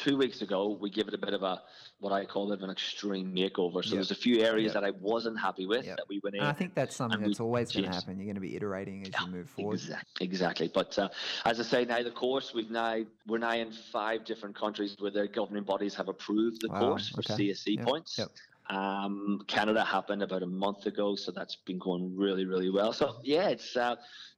two 0.00 0.16
weeks 0.16 0.40
ago, 0.40 0.78
we 0.80 0.88
gave 0.88 1.08
it 1.08 1.14
a 1.14 1.18
bit 1.18 1.34
of 1.34 1.42
a 1.42 1.62
what 1.98 2.12
I 2.12 2.24
call 2.24 2.52
it 2.52 2.62
an 2.62 2.70
extreme 2.70 3.34
makeover. 3.34 3.84
So 3.84 3.90
Yep. 3.90 3.94
there's 3.96 4.10
a 4.10 4.14
few 4.14 4.40
areas 4.40 4.72
Yep. 4.72 4.82
that 4.82 4.84
I 4.84 4.90
wasn't 4.92 5.38
happy 5.38 5.66
with 5.66 5.84
Yep. 5.84 5.96
that 5.98 6.08
we 6.08 6.20
went 6.24 6.36
in. 6.36 6.40
And 6.40 6.48
I 6.48 6.54
think 6.54 6.74
that's 6.74 6.96
something 6.96 7.16
and 7.16 7.24
we 7.26 7.30
that's 7.30 7.40
always 7.40 7.70
going 7.72 7.84
to 7.84 7.90
happen. 7.90 8.16
You're 8.16 8.24
going 8.24 8.34
to 8.36 8.40
be 8.40 8.56
iterating 8.56 9.02
as 9.02 9.20
you 9.20 9.26
move 9.26 9.50
forward. 9.50 9.74
Exactly, 9.74 10.26
exactly. 10.26 10.68
But 10.72 10.98
uh, 10.98 11.10
as 11.44 11.60
I 11.60 11.62
say, 11.64 11.84
now 11.84 12.02
the 12.02 12.10
course 12.10 12.54
we've 12.54 12.70
now 12.70 13.04
we're 13.26 13.38
now 13.38 13.52
in 13.52 13.72
five 13.72 14.24
different 14.24 14.56
countries 14.56 14.96
where 14.98 15.10
their 15.10 15.26
governing 15.28 15.64
bodies 15.64 15.94
have 15.96 16.08
approved 16.08 16.62
the 16.62 16.68
Wow, 16.68 16.78
course 16.78 17.10
for 17.10 17.20
okay. 17.20 17.34
CSC 17.34 17.76
Yep, 17.76 17.86
points. 17.86 18.18
yep. 18.18 18.28
Um, 18.70 19.42
Canada 19.48 19.84
happened 19.84 20.22
about 20.22 20.42
a 20.42 20.46
month 20.46 20.86
ago, 20.86 21.16
so 21.16 21.32
that's 21.32 21.56
been 21.56 21.78
going 21.78 22.16
really, 22.16 22.46
really 22.46 22.70
well. 22.70 22.92
So 22.92 23.16
yeah, 23.22 23.48
it's 23.48 23.76
uh, 23.76 23.96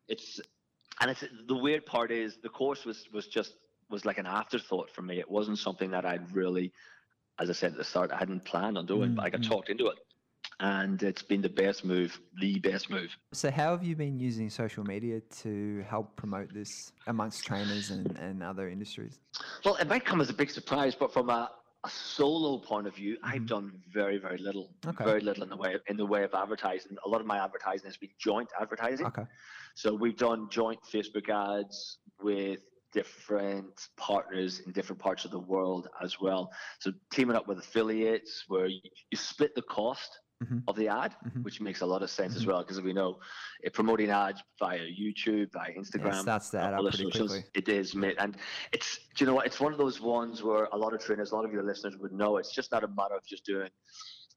it's 0.08 0.40
and 1.00 1.10
it's 1.10 1.24
the 1.46 1.56
weird 1.56 1.86
part 1.86 2.10
is 2.10 2.38
the 2.42 2.48
course 2.48 2.84
was 2.84 3.08
was 3.12 3.28
just 3.28 3.54
was 3.92 4.04
like 4.04 4.18
an 4.18 4.26
afterthought 4.26 4.90
for 4.90 5.02
me. 5.02 5.20
It 5.20 5.30
wasn't 5.30 5.58
something 5.58 5.90
that 5.92 6.04
I'd 6.04 6.34
really, 6.34 6.72
as 7.38 7.50
I 7.50 7.52
said 7.52 7.72
at 7.72 7.78
the 7.78 7.84
start, 7.84 8.10
I 8.10 8.16
hadn't 8.16 8.44
planned 8.44 8.76
on 8.78 8.86
doing, 8.86 9.14
but 9.14 9.24
I 9.26 9.30
got 9.30 9.42
Mm, 9.42 9.44
mm. 9.46 9.50
talked 9.50 9.68
into 9.68 9.86
it, 9.88 9.98
and 10.58 11.00
it's 11.02 11.22
been 11.22 11.42
the 11.42 11.48
best 11.50 11.84
move, 11.84 12.18
the 12.40 12.58
best 12.58 12.90
move. 12.90 13.16
So, 13.32 13.50
how 13.50 13.70
have 13.76 13.84
you 13.84 13.94
been 13.94 14.18
using 14.18 14.50
social 14.50 14.82
media 14.82 15.20
to 15.42 15.84
help 15.88 16.16
promote 16.16 16.52
this 16.52 16.92
amongst 17.06 17.44
trainers 17.46 17.90
and, 17.90 18.16
and 18.18 18.42
other 18.42 18.68
industries? 18.68 19.20
Well, 19.64 19.76
it 19.76 19.86
might 19.88 20.04
come 20.04 20.20
as 20.20 20.30
a 20.30 20.34
big 20.34 20.50
surprise, 20.50 20.94
but 20.94 21.12
from 21.12 21.28
a, 21.30 21.50
a 21.84 21.90
solo 21.90 22.58
point 22.58 22.86
of 22.86 22.94
view, 22.94 23.16
I've 23.22 23.42
Mhm. 23.42 23.46
done 23.54 23.82
very, 23.92 24.18
very 24.18 24.38
little, 24.38 24.74
Okay. 24.86 25.04
very 25.04 25.20
little 25.20 25.42
in 25.42 25.50
the 25.50 25.56
way 25.56 25.74
of, 25.74 25.82
in 25.88 25.96
the 25.96 26.06
way 26.06 26.22
of 26.24 26.32
advertising. 26.34 26.96
A 27.04 27.08
lot 27.08 27.20
of 27.20 27.26
my 27.26 27.38
advertising 27.44 27.86
has 27.86 27.96
been 27.96 28.10
joint 28.18 28.48
advertising. 28.60 29.06
Okay. 29.06 29.26
So 29.74 29.94
we've 29.94 30.16
done 30.16 30.48
joint 30.50 30.80
Facebook 30.94 31.28
ads 31.28 31.98
with 32.20 32.60
different 32.92 33.88
partners 33.96 34.60
in 34.66 34.72
different 34.72 35.00
parts 35.00 35.24
of 35.24 35.30
the 35.30 35.38
world 35.38 35.88
as 36.02 36.20
well. 36.20 36.50
So 36.78 36.92
teaming 37.12 37.36
up 37.36 37.46
with 37.48 37.58
affiliates 37.58 38.44
where 38.48 38.66
you, 38.66 38.80
you 39.10 39.16
split 39.18 39.54
the 39.54 39.62
cost 39.62 40.18
Mhm. 40.42 40.64
of 40.66 40.74
the 40.74 40.88
ad, 40.88 41.14
Mhm. 41.24 41.44
which 41.44 41.60
makes 41.60 41.82
a 41.82 41.86
lot 41.86 42.02
of 42.02 42.10
sense 42.10 42.34
as 42.34 42.42
Mhm. 42.44 42.48
well 42.48 42.58
because 42.64 42.80
we 42.80 42.92
know 42.92 43.20
uh, 43.64 43.70
promoting 43.72 44.10
ads 44.10 44.42
via 44.58 44.80
YouTube, 44.80 45.52
via 45.52 45.72
Instagram, 45.82 46.20
starts 46.22 46.50
to 46.50 46.58
uh, 46.60 46.64
add 46.66 46.74
up 46.74 46.80
pretty 46.80 47.04
socials, 47.04 47.30
quickly. 47.30 47.50
It 47.54 47.68
is, 47.68 47.94
mate. 47.94 48.16
And 48.18 48.36
it's, 48.72 48.98
do 49.14 49.18
you 49.22 49.26
know 49.28 49.34
what? 49.34 49.46
It's 49.46 49.60
one 49.60 49.72
of 49.72 49.78
those 49.78 50.00
ones 50.00 50.42
where 50.42 50.64
a 50.72 50.76
lot 50.76 50.94
of 50.94 51.00
trainers, 51.00 51.30
a 51.30 51.36
lot 51.36 51.44
of 51.44 51.52
your 51.52 51.62
listeners 51.62 51.96
would 51.96 52.10
know 52.12 52.38
it's 52.38 52.52
just 52.52 52.72
not 52.72 52.82
a 52.82 52.88
matter 52.88 53.14
of 53.14 53.24
just 53.24 53.44
doing 53.44 53.70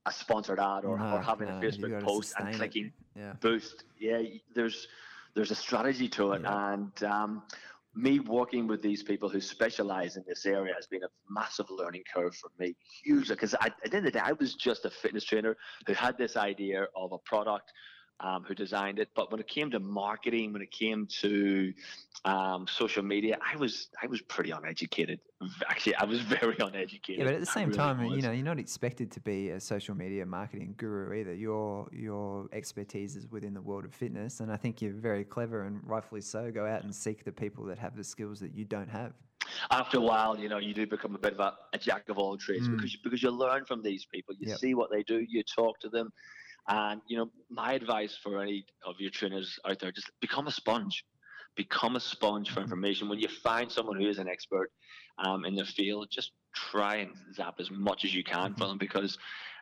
a 0.05 0.11
sponsored 0.11 0.59
ad 0.59 0.85
or, 0.85 0.99
No, 0.99 1.15
or 1.15 1.21
having 1.23 1.47
no, 1.49 1.57
a 1.57 1.59
Facebook 1.59 2.03
post 2.03 2.35
and 2.37 2.49
it. 2.49 2.55
clicking 2.55 2.93
Yeah. 3.15 3.33
boost. 3.41 3.85
Yeah, 3.97 4.21
there's 4.53 4.87
there's 5.33 5.51
a 5.51 5.55
strategy 5.55 6.07
to 6.07 6.31
it, 6.33 6.43
Yeah. 6.43 6.73
and 6.73 7.03
um, 7.03 7.43
me 7.95 8.19
working 8.19 8.67
with 8.67 8.81
these 8.81 9.03
people 9.03 9.29
who 9.29 9.39
specialize 9.39 10.17
in 10.17 10.23
this 10.27 10.45
area 10.45 10.73
has 10.75 10.87
been 10.87 11.03
a 11.03 11.07
massive 11.29 11.67
learning 11.69 12.03
curve 12.13 12.35
for 12.35 12.49
me, 12.59 12.75
hugely. 13.03 13.35
Because 13.35 13.53
at 13.55 13.73
the 13.83 13.95
end 13.95 14.07
of 14.07 14.13
the 14.13 14.19
day, 14.19 14.23
I 14.23 14.33
was 14.33 14.55
just 14.55 14.85
a 14.85 14.89
fitness 14.89 15.23
trainer 15.23 15.55
who 15.87 15.93
had 15.93 16.17
this 16.17 16.35
idea 16.35 16.87
of 16.95 17.13
a 17.13 17.17
product. 17.19 17.71
Um, 18.21 18.43
who 18.47 18.55
designed 18.55 18.99
it? 18.99 19.09
But 19.13 19.29
when 19.29 19.41
it 19.41 19.47
came 19.47 19.69
to 19.71 19.79
marketing, 19.79 20.53
when 20.53 20.61
it 20.61 20.71
came 20.71 21.05
to 21.19 21.73
um, 22.23 22.65
social 22.65 23.03
media, 23.03 23.37
I 23.45 23.57
was 23.57 23.89
I 24.01 24.07
was 24.07 24.21
pretty 24.21 24.51
uneducated. 24.51 25.19
Actually, 25.69 25.95
I 25.97 26.05
was 26.05 26.19
very 26.39 26.55
uneducated. 26.57 27.19
Yeah, 27.19 27.25
but 27.25 27.33
at 27.33 27.39
the 27.41 27.45
same 27.45 27.67
really 27.69 27.77
time, 27.77 28.01
you 28.05 28.21
know, 28.21 28.31
you're 28.31 28.45
not 28.45 28.57
expected 28.57 29.11
to 29.11 29.19
be 29.19 29.49
a 29.49 29.59
social 29.59 29.95
media 29.95 30.25
marketing 30.25 30.75
guru 30.77 31.13
either. 31.13 31.33
Your 31.33 31.89
your 31.91 32.47
expertise 32.53 33.17
is 33.17 33.29
within 33.29 33.53
the 33.53 33.61
world 33.61 33.83
of 33.83 33.93
fitness, 33.93 34.39
and 34.39 34.49
I 34.49 34.55
think 34.55 34.81
you're 34.81 34.93
very 34.93 35.25
clever 35.25 35.63
and 35.63 35.81
rightfully 35.83 36.21
so. 36.21 36.49
Go 36.51 36.65
out 36.65 36.83
and 36.85 36.95
seek 36.95 37.25
the 37.25 37.33
people 37.33 37.65
that 37.65 37.77
have 37.79 37.97
the 37.97 38.03
skills 38.03 38.39
that 38.39 38.55
you 38.55 38.63
don't 38.63 38.89
have. 38.89 39.11
after 39.71 39.97
a 39.97 40.01
while, 40.01 40.39
you 40.39 40.47
know, 40.49 40.57
you 40.57 40.73
do 40.73 40.87
become 40.87 41.15
a 41.15 41.19
bit 41.19 41.33
of 41.33 41.39
a, 41.41 41.53
a 41.73 41.77
jack 41.77 42.07
of 42.09 42.17
all 42.17 42.35
trades 42.37 42.67
Mm. 42.67 42.71
because 42.77 42.93
you, 42.93 42.99
because 43.03 43.21
you 43.21 43.29
learn 43.29 43.63
from 43.65 43.83
these 43.83 44.03
people. 44.05 44.33
You 44.39 44.47
Yep. 44.47 44.57
see 44.57 44.73
what 44.73 44.89
they 44.89 45.03
do, 45.03 45.19
you 45.29 45.43
talk 45.43 45.79
to 45.81 45.89
them, 45.89 46.11
and 46.67 47.01
you 47.07 47.17
know, 47.17 47.29
my 47.49 47.73
advice 47.73 48.17
for 48.21 48.41
any 48.41 48.65
of 48.85 48.95
your 48.99 49.11
trainers 49.11 49.59
out 49.67 49.79
there: 49.79 49.91
just 49.91 50.11
become 50.21 50.47
a 50.47 50.51
sponge. 50.51 51.03
Become 51.55 51.95
a 51.95 51.99
sponge 51.99 52.49
for 52.49 52.59
Mhm. 52.59 52.63
information. 52.63 53.07
When 53.07 53.19
you 53.19 53.29
find 53.29 53.71
someone 53.71 53.97
who 53.97 54.07
is 54.09 54.17
an 54.17 54.27
expert 54.27 54.71
um, 55.19 55.45
in 55.45 55.55
their 55.55 55.65
field, 55.65 56.09
just 56.11 56.31
try 56.53 56.95
and 56.97 57.15
zap 57.33 57.59
as 57.59 57.71
much 57.71 58.03
as 58.03 58.13
you 58.13 58.23
can 58.23 58.53
from 58.55 58.69
them 58.69 58.77
because 58.77 59.17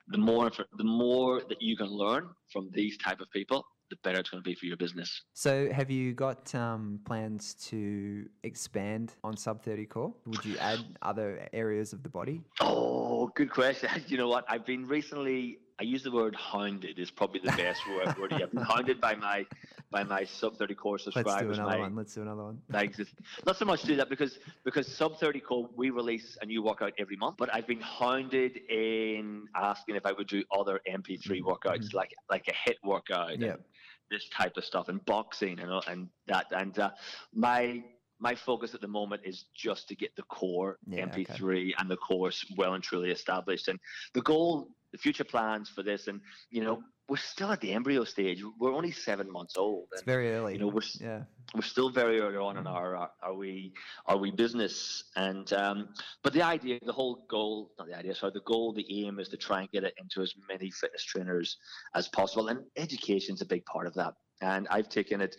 the 0.07 0.17
more 0.17 0.49
the 0.77 0.83
more 0.83 1.41
that 1.41 1.61
you 1.61 1.77
can 1.77 1.87
learn 1.87 2.29
from 2.51 2.69
these 2.71 2.97
type 2.97 3.19
of 3.21 3.29
people, 3.31 3.63
the 3.89 3.95
better 3.97 4.19
it's 4.19 4.29
going 4.29 4.43
to 4.43 4.49
be 4.49 4.55
for 4.55 4.65
your 4.65 4.77
business. 4.77 5.21
So, 5.33 5.71
have 5.71 5.91
you 5.91 6.13
got 6.13 6.53
um, 6.55 6.99
plans 7.05 7.53
to 7.69 8.27
expand 8.43 9.15
on 9.23 9.37
Sub 9.37 9.61
30 9.63 9.85
Core? 9.85 10.13
Would 10.25 10.45
you 10.45 10.57
add 10.57 10.97
other 11.01 11.47
areas 11.53 11.93
of 11.93 12.01
the 12.03 12.09
body? 12.09 12.41
Oh, 12.59 13.27
good 13.35 13.51
question. 13.51 13.89
You 14.07 14.17
know 14.17 14.27
what? 14.27 14.45
I've 14.47 14.65
been 14.65 14.87
recently. 14.87 15.59
I 15.79 15.83
use 15.83 16.03
the 16.03 16.11
word 16.11 16.35
hounded 16.35 16.99
is 16.99 17.09
probably 17.11 17.39
the 17.43 17.51
best 17.57 17.81
word. 17.89 18.15
word. 18.17 18.33
I've 18.33 18.51
been 18.51 18.61
hounded 18.61 19.01
by 19.01 19.15
my 19.15 19.45
by 19.89 20.03
my 20.03 20.23
sub 20.23 20.55
thirty 20.57 20.75
core 20.75 20.97
subscribers. 20.97 21.33
Let's 21.33 21.57
do 21.57 21.63
another 21.63 21.77
my, 21.77 21.79
one. 21.79 21.95
Let's 21.95 22.13
do 22.15 22.21
another 22.21 22.43
one. 22.43 22.61
exist- 22.75 23.13
not 23.45 23.57
so 23.57 23.65
much 23.65 23.83
do 23.83 23.95
that 23.95 24.09
because 24.09 24.39
because 24.63 24.87
sub 24.87 25.17
thirty 25.17 25.39
core 25.39 25.69
we 25.75 25.89
release 25.89 26.37
a 26.41 26.45
new 26.45 26.61
workout 26.63 26.93
every 26.99 27.15
month. 27.15 27.37
But 27.37 27.53
I've 27.53 27.67
been 27.67 27.81
hounded 27.81 28.57
in 28.69 29.47
asking 29.55 29.95
if 29.95 30.05
I 30.05 30.11
would 30.11 30.27
do 30.27 30.43
other 30.51 30.79
MP3 30.87 31.41
workouts 31.41 31.87
Mhm. 31.89 31.93
like 31.93 32.13
like 32.29 32.47
a 32.47 32.53
HIIT 32.69 32.77
workout. 32.83 33.39
Yeah. 33.39 33.53
and 33.53 33.63
this 34.11 34.29
type 34.29 34.57
of 34.57 34.65
stuff 34.65 34.89
and 34.89 35.03
boxing 35.05 35.59
and 35.59 35.71
and 35.87 36.07
that 36.27 36.45
and 36.51 36.77
uh, 36.77 36.91
my 37.33 37.83
my 38.19 38.35
focus 38.35 38.73
at 38.75 38.81
the 38.81 38.87
moment 38.87 39.21
is 39.25 39.45
just 39.55 39.87
to 39.89 39.95
get 39.95 40.15
the 40.15 40.21
core 40.23 40.77
Yeah. 40.87 41.05
MP3 41.07 41.73
and 41.79 41.89
the 41.89 41.97
course 41.97 42.45
well 42.57 42.75
and 42.75 42.83
truly 42.83 43.09
established. 43.11 43.67
And 43.69 43.79
the 44.13 44.21
goal, 44.21 44.69
the 44.93 44.97
future 44.97 45.25
plans 45.25 45.69
for 45.69 45.83
this, 45.83 46.07
and 46.07 46.21
you 46.49 46.63
know, 46.63 46.81
we're 47.09 47.17
still 47.17 47.51
at 47.51 47.59
the 47.59 47.73
embryo 47.73 48.05
stage. 48.05 48.41
We're 48.59 48.73
only 48.73 48.91
seven 48.91 49.29
months 49.29 49.57
old. 49.57 49.87
It's 49.91 50.01
and, 50.01 50.05
very 50.05 50.31
early. 50.31 50.53
you 50.53 50.59
know, 50.59 50.67
we're 50.67 50.81
yeah. 51.01 51.23
we're 51.53 51.63
still 51.63 51.89
very 51.89 52.21
early 52.21 52.37
on 52.37 52.57
in 52.57 52.67
our 52.67 52.95
our, 52.95 53.11
our 53.21 53.33
we 53.33 53.73
our 54.05 54.17
we 54.17 54.31
business, 54.31 55.03
and 55.17 55.51
um, 55.51 55.89
but 56.23 56.31
the 56.31 56.43
idea, 56.43 56.79
the 56.85 56.93
whole 56.93 57.25
goal, 57.29 57.71
not 57.77 57.87
the 57.87 57.97
idea, 57.97 58.15
sorry, 58.15 58.31
the 58.33 58.41
goal, 58.41 58.71
the 58.71 58.85
aim 59.05 59.19
is 59.19 59.27
to 59.29 59.37
try 59.37 59.61
and 59.61 59.69
get 59.71 59.83
it 59.83 59.95
into 59.97 60.21
as 60.21 60.33
many 60.47 60.69
fitness 60.71 61.03
trainers 61.03 61.57
as 61.95 62.07
possible, 62.07 62.47
and 62.47 62.59
education 62.77 63.33
is 63.33 63.41
a 63.41 63.45
big 63.45 63.65
part 63.65 63.87
of 63.87 63.95
that. 63.95 64.13
And 64.41 64.67
I've 64.69 64.89
taken 64.89 65.21
it 65.21 65.35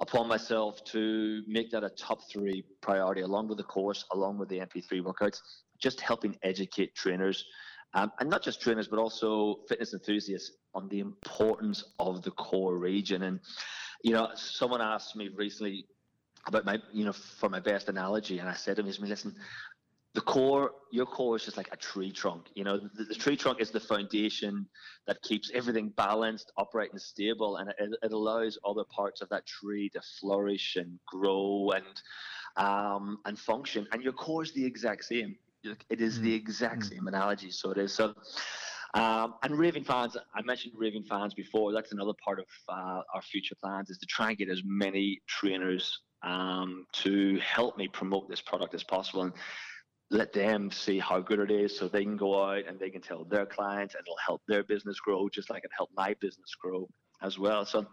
upon 0.00 0.28
myself 0.28 0.84
to 0.84 1.42
make 1.46 1.70
that 1.70 1.84
a 1.84 1.90
top 1.90 2.20
three 2.30 2.64
priority, 2.82 3.22
along 3.22 3.48
with 3.48 3.58
the 3.58 3.64
course, 3.64 4.04
along 4.12 4.38
with 4.38 4.48
the 4.48 4.58
MP3 4.58 5.02
workouts, 5.02 5.38
just 5.80 6.00
helping 6.00 6.36
educate 6.42 6.94
trainers. 6.94 7.44
Um, 7.94 8.10
and 8.20 8.30
not 8.30 8.42
just 8.42 8.60
trainers, 8.60 8.88
but 8.88 8.98
also 8.98 9.60
fitness 9.68 9.92
enthusiasts 9.92 10.52
on 10.74 10.88
the 10.88 11.00
importance 11.00 11.84
of 11.98 12.22
the 12.22 12.30
core 12.30 12.78
region. 12.78 13.22
And 13.24 13.40
you 14.02 14.12
know, 14.12 14.30
someone 14.34 14.80
asked 14.80 15.14
me 15.16 15.28
recently 15.34 15.86
about 16.46 16.64
my, 16.64 16.78
you 16.92 17.04
know, 17.04 17.12
for 17.12 17.48
my 17.48 17.60
best 17.60 17.88
analogy, 17.88 18.38
and 18.38 18.48
I 18.48 18.54
said 18.54 18.76
to 18.76 18.82
him, 18.82 18.92
listen, 19.00 19.34
the 20.14 20.20
core, 20.20 20.72
your 20.90 21.06
core 21.06 21.36
is 21.36 21.44
just 21.44 21.56
like 21.56 21.68
a 21.72 21.76
tree 21.76 22.12
trunk. 22.12 22.48
You 22.54 22.64
know, 22.64 22.78
the, 22.78 23.04
the, 23.04 23.14
tree 23.14 23.36
trunk 23.36 23.60
is 23.60 23.70
the 23.70 23.80
foundation 23.80 24.66
that 25.06 25.22
keeps 25.22 25.50
everything 25.54 25.88
balanced, 25.96 26.52
upright, 26.58 26.90
and 26.92 27.00
stable, 27.00 27.56
and 27.56 27.70
it, 27.70 27.90
it 28.02 28.12
allows 28.12 28.58
other 28.66 28.84
parts 28.94 29.22
of 29.22 29.28
that 29.30 29.46
tree 29.46 29.88
to 29.90 30.00
flourish 30.20 30.76
and 30.76 30.98
grow 31.06 31.70
and 31.74 31.86
um, 32.56 33.18
and 33.24 33.38
function. 33.38 33.86
And 33.92 34.02
your 34.02 34.12
core 34.12 34.42
is 34.42 34.52
the 34.52 34.64
exact 34.64 35.04
same. 35.04 35.36
It 35.90 36.00
is 36.00 36.20
the 36.20 36.32
mm. 36.32 36.40
exact 36.40 36.80
mm. 36.80 36.88
same 36.90 37.06
analogy. 37.06 37.50
So 37.50 37.70
it 37.70 37.78
is. 37.78 37.92
So 37.92 38.14
um, 38.94 39.34
and 39.42 39.58
raving 39.58 39.84
fans, 39.84 40.16
I 40.34 40.42
mentioned 40.42 40.74
raving 40.76 41.04
fans 41.04 41.32
before. 41.32 41.72
That's 41.72 41.92
another 41.92 42.12
part 42.22 42.40
of 42.40 42.46
uh, 42.68 43.00
our 43.14 43.22
future 43.22 43.54
plans 43.62 43.88
is 43.88 43.98
to 43.98 44.06
try 44.06 44.30
and 44.30 44.38
get 44.38 44.50
as 44.50 44.60
many 44.64 45.20
trainers 45.26 46.00
um, 46.22 46.84
to 46.92 47.38
help 47.38 47.78
me 47.78 47.88
promote 47.88 48.28
this 48.28 48.42
product 48.42 48.74
as 48.74 48.84
possible 48.84 49.22
and 49.22 49.32
let 50.10 50.34
them 50.34 50.70
see 50.70 50.98
how 50.98 51.20
good 51.20 51.38
it 51.38 51.50
is 51.50 51.76
so 51.76 51.88
they 51.88 52.04
can 52.04 52.18
go 52.18 52.44
out 52.44 52.68
and 52.68 52.78
they 52.78 52.90
can 52.90 53.00
tell 53.00 53.24
their 53.24 53.46
clients 53.46 53.94
and 53.94 54.02
it'll 54.06 54.16
help 54.24 54.42
their 54.46 54.62
business 54.62 55.00
grow 55.00 55.26
just 55.30 55.48
like 55.48 55.64
it 55.64 55.70
helped 55.74 55.94
my 55.96 56.14
business 56.20 56.54
grow 56.60 56.86
as 57.22 57.38
well. 57.38 57.64
So 57.64 57.86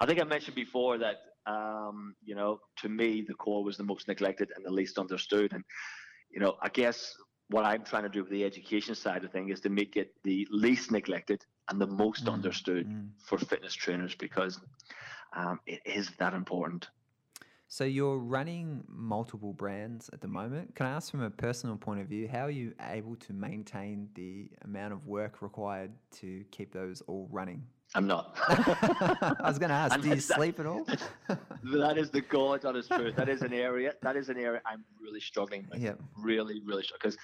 I 0.00 0.06
think 0.06 0.20
I 0.20 0.24
mentioned 0.24 0.54
before 0.54 0.98
that, 0.98 1.16
um, 1.46 2.14
you 2.24 2.36
know, 2.36 2.60
to 2.78 2.88
me, 2.88 3.24
the 3.26 3.34
core 3.34 3.64
was 3.64 3.76
the 3.76 3.82
most 3.82 4.06
neglected 4.06 4.52
and 4.54 4.64
the 4.64 4.70
least 4.70 4.98
understood. 4.98 5.52
And, 5.52 5.64
you 6.34 6.40
know, 6.40 6.56
I 6.60 6.68
guess 6.68 7.16
what 7.48 7.64
I'm 7.64 7.84
trying 7.84 8.02
to 8.02 8.08
do 8.08 8.22
with 8.22 8.30
the 8.30 8.44
education 8.44 8.94
side 8.94 9.24
of 9.24 9.30
things 9.30 9.52
is 9.52 9.60
to 9.60 9.68
make 9.68 9.96
it 9.96 10.12
the 10.24 10.46
least 10.50 10.90
neglected 10.90 11.44
and 11.70 11.80
the 11.80 11.86
most 11.86 12.24
mm. 12.24 12.32
understood 12.32 12.88
mm. 12.88 13.08
for 13.22 13.38
fitness 13.38 13.72
trainers 13.72 14.14
because 14.16 14.60
um, 15.36 15.60
it 15.66 15.80
is 15.84 16.10
that 16.18 16.34
important. 16.34 16.88
So 17.68 17.84
you're 17.84 18.18
running 18.18 18.84
multiple 18.88 19.52
brands 19.52 20.10
at 20.12 20.20
the 20.20 20.28
moment. 20.28 20.74
Can 20.74 20.86
I 20.86 20.90
ask 20.90 21.10
from 21.10 21.22
a 21.22 21.30
personal 21.30 21.76
point 21.76 22.00
of 22.00 22.08
view, 22.08 22.28
how 22.28 22.46
are 22.46 22.50
you 22.50 22.74
able 22.90 23.16
to 23.16 23.32
maintain 23.32 24.08
the 24.14 24.50
amount 24.64 24.92
of 24.92 25.06
work 25.06 25.42
required 25.42 25.92
to 26.18 26.44
keep 26.50 26.72
those 26.72 27.00
all 27.06 27.28
running? 27.30 27.64
I'm 27.94 28.06
not. 28.06 28.36
I 28.48 29.36
was 29.44 29.58
going 29.58 29.68
to 29.68 29.74
ask, 29.74 30.00
do 30.00 30.08
you 30.08 30.16
that, 30.16 30.22
sleep 30.22 30.58
at 30.58 30.66
all? 30.66 30.84
that 31.28 31.96
is 31.96 32.10
the 32.10 32.20
God's 32.22 32.64
honest 32.64 32.90
truth. 32.90 33.14
That 33.16 33.28
is 33.28 33.42
an 33.42 33.52
area. 33.52 33.94
That 34.02 34.16
is 34.16 34.28
an 34.28 34.36
area 34.36 34.60
I'm 34.66 34.84
really 35.00 35.20
struggling 35.20 35.66
with. 35.70 35.80
Yeah. 35.80 35.92
Really, 36.18 36.60
really 36.64 36.82
struggling 36.82 37.12
because 37.12 37.16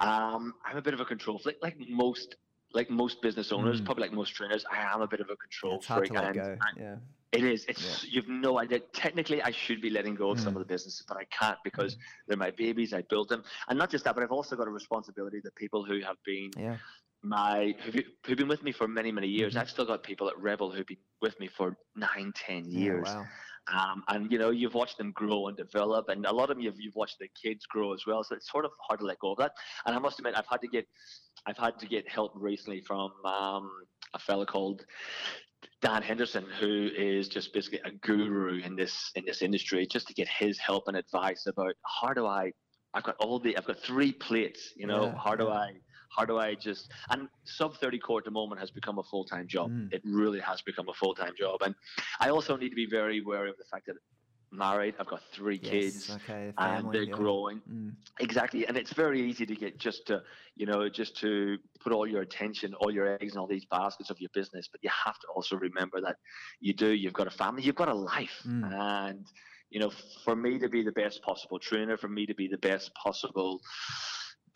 um, 0.00 0.54
I'm 0.64 0.78
a 0.78 0.82
bit 0.82 0.94
of 0.94 1.00
a 1.00 1.04
control 1.04 1.38
freak, 1.38 1.56
like 1.62 1.76
most, 1.90 2.36
like 2.72 2.88
most 2.88 3.20
business 3.20 3.52
owners, 3.52 3.80
mm. 3.80 3.84
probably 3.84 4.04
like 4.04 4.12
most 4.12 4.30
trainers. 4.30 4.64
I 4.70 4.78
am 4.78 5.02
a 5.02 5.06
bit 5.06 5.20
of 5.20 5.28
a 5.30 5.36
control 5.36 5.76
it's 5.76 5.86
freak. 5.86 6.14
Hard 6.14 6.34
to 6.34 6.40
let 6.40 6.58
go. 6.58 6.64
yeah. 6.78 6.96
It 7.30 7.44
is. 7.44 7.66
It's 7.68 8.04
yeah. 8.04 8.10
you've 8.12 8.28
no 8.28 8.58
idea. 8.58 8.80
Technically, 8.94 9.42
I 9.42 9.50
should 9.50 9.82
be 9.82 9.90
letting 9.90 10.14
go 10.14 10.30
of 10.30 10.38
mm. 10.38 10.44
some 10.44 10.56
of 10.56 10.60
the 10.60 10.66
businesses, 10.66 11.04
but 11.06 11.18
I 11.18 11.24
can't 11.24 11.58
because 11.62 11.96
mm. 11.96 11.98
they're 12.26 12.38
my 12.38 12.50
babies. 12.52 12.94
I 12.94 13.02
built 13.02 13.28
them, 13.28 13.44
and 13.68 13.78
not 13.78 13.90
just 13.90 14.04
that, 14.04 14.14
but 14.14 14.24
I've 14.24 14.32
also 14.32 14.56
got 14.56 14.66
a 14.66 14.70
responsibility 14.70 15.42
to 15.42 15.50
people 15.50 15.84
who 15.84 16.00
have 16.00 16.16
been 16.24 16.50
yeah. 16.56 16.78
My 17.22 17.74
who've, 17.84 18.04
who've 18.26 18.38
been 18.38 18.48
with 18.48 18.62
me 18.62 18.72
for 18.72 18.86
many 18.86 19.10
many 19.12 19.28
years. 19.28 19.52
Mm-hmm. 19.52 19.60
I've 19.60 19.70
still 19.70 19.86
got 19.86 20.02
people 20.02 20.28
at 20.28 20.38
Rebel 20.38 20.70
who've 20.70 20.86
been 20.86 20.98
with 21.20 21.38
me 21.40 21.48
for 21.48 21.76
nine, 21.96 22.32
ten 22.34 22.64
years. 22.64 23.06
Wow. 23.06 23.24
Um, 23.70 24.02
and 24.08 24.32
you 24.32 24.38
know 24.38 24.50
you've 24.50 24.74
watched 24.74 24.96
them 24.96 25.12
grow 25.12 25.48
and 25.48 25.56
develop, 25.56 26.08
and 26.08 26.24
a 26.24 26.32
lot 26.32 26.44
of 26.44 26.56
them 26.56 26.60
you've, 26.60 26.80
you've 26.80 26.94
watched 26.94 27.16
the 27.18 27.28
kids 27.42 27.66
grow 27.66 27.92
as 27.92 28.04
well. 28.06 28.24
So 28.24 28.34
it's 28.34 28.50
sort 28.50 28.64
of 28.64 28.70
hard 28.86 29.00
to 29.00 29.06
let 29.06 29.18
go 29.18 29.32
of 29.32 29.38
that. 29.38 29.52
And 29.84 29.94
I 29.94 29.98
must 29.98 30.18
admit, 30.18 30.34
I've 30.36 30.46
had 30.50 30.62
to 30.62 30.68
get, 30.68 30.86
I've 31.46 31.58
had 31.58 31.78
to 31.80 31.86
get 31.86 32.08
help 32.08 32.32
recently 32.34 32.80
from 32.80 33.12
um, 33.26 33.70
a 34.14 34.18
fellow 34.18 34.46
called 34.46 34.84
Dan 35.82 36.02
Henderson, 36.02 36.46
who 36.58 36.88
is 36.96 37.28
just 37.28 37.52
basically 37.52 37.80
a 37.84 37.90
guru 37.90 38.58
in 38.60 38.74
this 38.74 39.10
in 39.16 39.24
this 39.26 39.42
industry, 39.42 39.86
just 39.86 40.06
to 40.08 40.14
get 40.14 40.28
his 40.28 40.58
help 40.58 40.84
and 40.86 40.96
advice 40.96 41.44
about 41.46 41.74
how 42.00 42.14
do 42.14 42.26
I 42.26 42.52
I've 42.94 43.04
got 43.04 43.16
all 43.20 43.38
the 43.38 43.56
I've 43.56 43.66
got 43.66 43.78
three 43.80 44.12
plates, 44.12 44.72
you 44.76 44.86
know, 44.86 45.06
yeah, 45.06 45.18
how 45.22 45.34
do 45.34 45.44
yeah. 45.44 45.50
I 45.50 45.72
how 46.16 46.24
do 46.24 46.38
I 46.38 46.54
just 46.54 46.90
and 47.10 47.28
sub 47.44 47.76
30 47.76 47.98
core 47.98 48.18
at 48.18 48.24
the 48.24 48.30
moment 48.30 48.60
has 48.60 48.70
become 48.70 48.98
a 48.98 49.02
full 49.04 49.24
time 49.24 49.46
job. 49.46 49.70
Mm. 49.70 49.92
It 49.92 50.02
really 50.04 50.40
has 50.40 50.62
become 50.62 50.88
a 50.88 50.94
full 50.94 51.14
time 51.14 51.32
job. 51.38 51.62
And 51.62 51.74
I 52.20 52.30
also 52.30 52.56
need 52.56 52.70
to 52.70 52.76
be 52.76 52.86
very 52.86 53.20
wary 53.20 53.50
of 53.50 53.56
the 53.56 53.64
fact 53.70 53.86
that 53.86 53.96
married. 54.50 54.94
I've 54.98 55.06
got 55.06 55.22
three 55.32 55.60
yes, 55.62 55.70
kids, 55.70 56.10
okay, 56.10 56.52
family, 56.56 56.78
and 56.78 56.92
they're 56.92 57.02
yeah. 57.02 57.12
growing. 57.12 57.60
Mm. 57.70 57.92
Exactly, 58.20 58.66
and 58.66 58.76
it's 58.76 58.92
very 58.92 59.20
easy 59.20 59.46
to 59.46 59.54
get 59.54 59.78
just 59.78 60.06
to 60.06 60.22
you 60.56 60.66
know 60.66 60.88
just 60.88 61.16
to 61.18 61.58
put 61.80 61.92
all 61.92 62.06
your 62.06 62.22
attention, 62.22 62.74
all 62.74 62.90
your 62.90 63.18
eggs 63.20 63.34
in 63.34 63.38
all 63.38 63.46
these 63.46 63.64
baskets 63.66 64.10
of 64.10 64.20
your 64.20 64.30
business. 64.34 64.68
But 64.70 64.82
you 64.82 64.90
have 65.04 65.18
to 65.20 65.26
also 65.34 65.56
remember 65.56 66.00
that 66.00 66.16
you 66.60 66.72
do. 66.72 66.88
You've 66.88 67.12
got 67.12 67.26
a 67.26 67.30
family. 67.30 67.62
You've 67.62 67.76
got 67.76 67.88
a 67.88 67.94
life, 67.94 68.42
mm. 68.46 68.72
and 68.72 69.26
you 69.70 69.80
know, 69.80 69.90
for 70.24 70.34
me 70.34 70.58
to 70.58 70.68
be 70.68 70.82
the 70.82 70.92
best 70.92 71.22
possible 71.22 71.58
trainer, 71.58 71.96
for 71.96 72.08
me 72.08 72.26
to 72.26 72.34
be 72.34 72.48
the 72.48 72.58
best 72.58 72.94
possible 72.94 73.60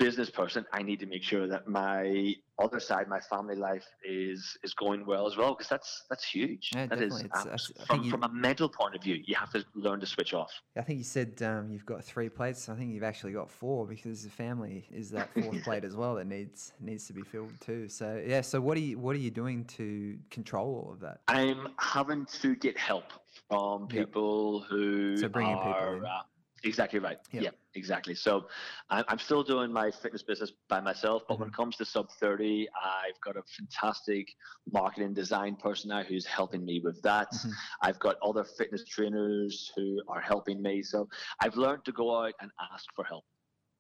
business 0.03 0.31
person, 0.31 0.65
I 0.73 0.83
need 0.83 1.01
to 1.01 1.07
make 1.07 1.23
sure 1.23 1.47
that 1.47 1.69
my 1.69 2.35
other 2.59 2.81
side, 2.81 3.09
my 3.09 3.21
family 3.21 3.57
life, 3.57 3.85
is 4.05 4.57
is 4.63 4.75
going 4.75 5.07
well 5.07 5.27
as 5.27 5.37
well 5.37 5.55
because 5.55 5.69
that's 5.69 6.05
that's 6.09 6.25
huge. 6.25 6.71
Yeah, 6.75 6.87
that 6.87 6.99
definitely. 6.99 7.31
is 7.55 7.73
from, 7.87 8.03
you, 8.03 8.11
from 8.11 8.23
a 8.25 8.29
mental 8.29 8.69
point 8.69 8.95
of 8.95 9.03
view, 9.03 9.23
you 9.25 9.35
have 9.37 9.51
to 9.53 9.65
learn 9.75 10.01
to 10.01 10.07
switch 10.07 10.35
off. 10.35 10.51
I 10.77 10.83
think 10.83 10.99
you 10.99 11.05
said 11.05 11.43
um, 11.43 11.71
you've 11.71 11.87
got 11.87 12.05
three 12.05 12.29
plates. 12.29 12.69
I 12.69 12.75
think 12.75 12.93
you've 12.93 13.03
actually 13.03 13.33
got 13.33 13.51
four 13.51 13.87
because 13.87 14.25
the 14.25 14.31
family 14.31 14.87
is 14.93 15.11
that 15.11 15.33
fourth 15.41 15.63
plate 15.63 15.85
as 15.85 15.97
well 15.97 16.15
that 16.17 16.27
needs 16.27 16.73
needs 16.81 17.07
to 17.07 17.13
be 17.13 17.23
filled 17.23 17.53
too. 17.61 17.89
So 17.89 18.23
yeah. 18.27 18.41
So 18.41 18.61
what 18.61 18.77
are 18.77 18.81
you 18.81 18.99
what 18.99 19.15
are 19.17 19.21
you 19.21 19.31
doing 19.31 19.65
to 19.77 20.19
control 20.31 20.85
all 20.85 20.93
of 20.93 21.01
that? 21.01 21.21
I'm 21.29 21.69
having 21.79 22.27
to 22.41 22.55
get 22.57 22.77
help 22.79 23.05
from 23.49 23.87
people 23.87 24.61
yep. 24.61 24.71
who 24.71 25.17
so 25.17 25.29
bringing 25.29 25.55
are, 25.55 25.75
people 25.75 25.97
in. 25.97 26.05
Uh, 26.05 26.23
Exactly 26.65 26.99
right. 27.01 27.19
Yep. 27.33 27.43
Yeah, 27.43 27.51
exactly. 27.75 28.15
So 28.15 28.47
I'm 28.89 29.19
still 29.19 29.43
doing 29.43 29.73
my 29.73 29.91
fitness 29.91 30.23
business 30.23 30.53
by 30.69 30.81
myself, 30.81 31.23
but 31.27 31.35
mm-hmm. 31.35 31.43
when 31.43 31.49
it 31.51 31.57
comes 31.57 31.77
to 31.77 31.85
sub 31.85 32.11
30, 32.21 32.69
I've 32.81 33.21
got 33.21 33.37
a 33.37 33.43
fantastic 33.57 34.29
marketing 34.73 35.13
design 35.13 35.57
person 35.57 35.89
now 35.89 36.03
who's 36.03 36.25
helping 36.25 36.65
me 36.65 36.81
with 36.83 37.03
that. 37.03 37.29
Mm-hmm. 37.33 37.51
I've 37.83 37.99
got 37.99 38.17
other 38.23 38.45
fitness 38.45 38.85
trainers 38.85 39.73
who 39.75 40.01
are 40.09 40.21
helping 40.21 40.63
me. 40.63 40.83
So 40.83 41.09
I've 41.41 41.57
learned 41.57 41.85
to 41.87 41.93
go 41.93 42.25
out 42.25 42.35
and 42.41 42.51
ask 42.73 42.87
for 42.95 43.05
help. 43.05 43.25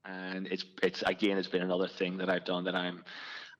And 0.04 0.48
it's 0.48 0.64
it's 0.82 1.02
again, 1.02 1.38
it's 1.38 1.46
been 1.46 1.62
another 1.62 1.86
thing 1.86 2.16
that 2.18 2.28
I've 2.28 2.44
done 2.44 2.64
that 2.64 2.74
I'm 2.74 3.04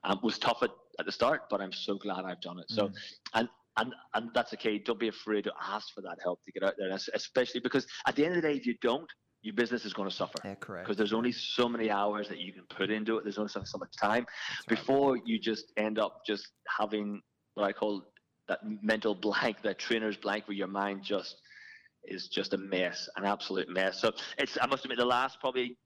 um, 0.03 0.19
was 0.25 0.39
tough 0.39 0.59
at, 0.63 0.71
at 0.99 1.07
the 1.07 1.13
start, 1.13 1.43
but 1.49 1.61
I'm 1.61 1.73
so 1.73 1.95
glad 1.97 2.25
I've 2.25 2.41
done 2.41 2.59
it. 2.59 2.65
So, 2.69 2.87
mm-hmm. 2.87 3.39
and 3.39 3.49
and 3.77 3.95
and 4.15 4.31
that's 4.35 4.53
okay. 4.55 4.79
Don't 4.79 4.99
be 4.99 5.09
afraid 5.09 5.45
to 5.45 5.53
ask 5.61 5.93
for 5.95 6.03
that 6.03 6.19
help 6.23 6.43
to 6.45 6.53
get 6.53 6.63
out 6.63 6.75
there, 6.79 6.91
especially 7.15 7.61
because 7.61 7.87
at 8.07 8.17
the 8.17 8.25
end 8.25 8.37
of 8.37 8.43
the 8.43 8.49
day, 8.49 8.55
if 8.55 8.67
you 8.67 8.75
don't, 8.83 9.09
your 9.43 9.55
business 9.55 9.85
is 9.85 9.93
going 9.93 10.09
to 10.09 10.15
suffer. 10.15 10.39
Yeah, 10.45 10.55
correct. 10.55 10.87
Because 10.87 10.97
there's 10.97 11.13
only 11.13 11.33
so 11.33 11.69
many 11.69 11.91
hours 11.91 12.29
that 12.29 12.39
you 12.39 12.53
can 12.53 12.65
put 12.69 12.91
into 12.91 13.19
it. 13.19 13.25
There's 13.25 13.39
only 13.39 13.51
so, 13.51 13.63
so 13.65 13.79
much 13.79 13.95
time 14.01 14.27
before 14.69 15.19
you 15.25 15.39
just 15.39 15.73
end 15.77 15.99
up 15.99 16.23
just 16.27 16.49
having 16.79 17.21
what 17.55 17.65
I 17.65 17.73
call 17.73 18.05
that 18.49 18.61
mental 18.83 19.15
blank, 19.15 19.63
that 19.63 19.79
trainer's 19.79 20.17
blank, 20.17 20.49
where 20.49 20.57
your 20.57 20.69
mind 20.69 21.03
just 21.03 21.41
is 22.05 22.29
just 22.29 22.53
a 22.53 22.59
mess, 22.59 23.09
an 23.17 23.25
absolute 23.25 23.69
mess. 23.69 24.01
So 24.01 24.13
it's 24.39 24.59
I 24.61 24.67
must 24.67 24.85
admit, 24.85 24.99
the 24.99 25.05
last 25.05 25.41
probably 25.41 25.77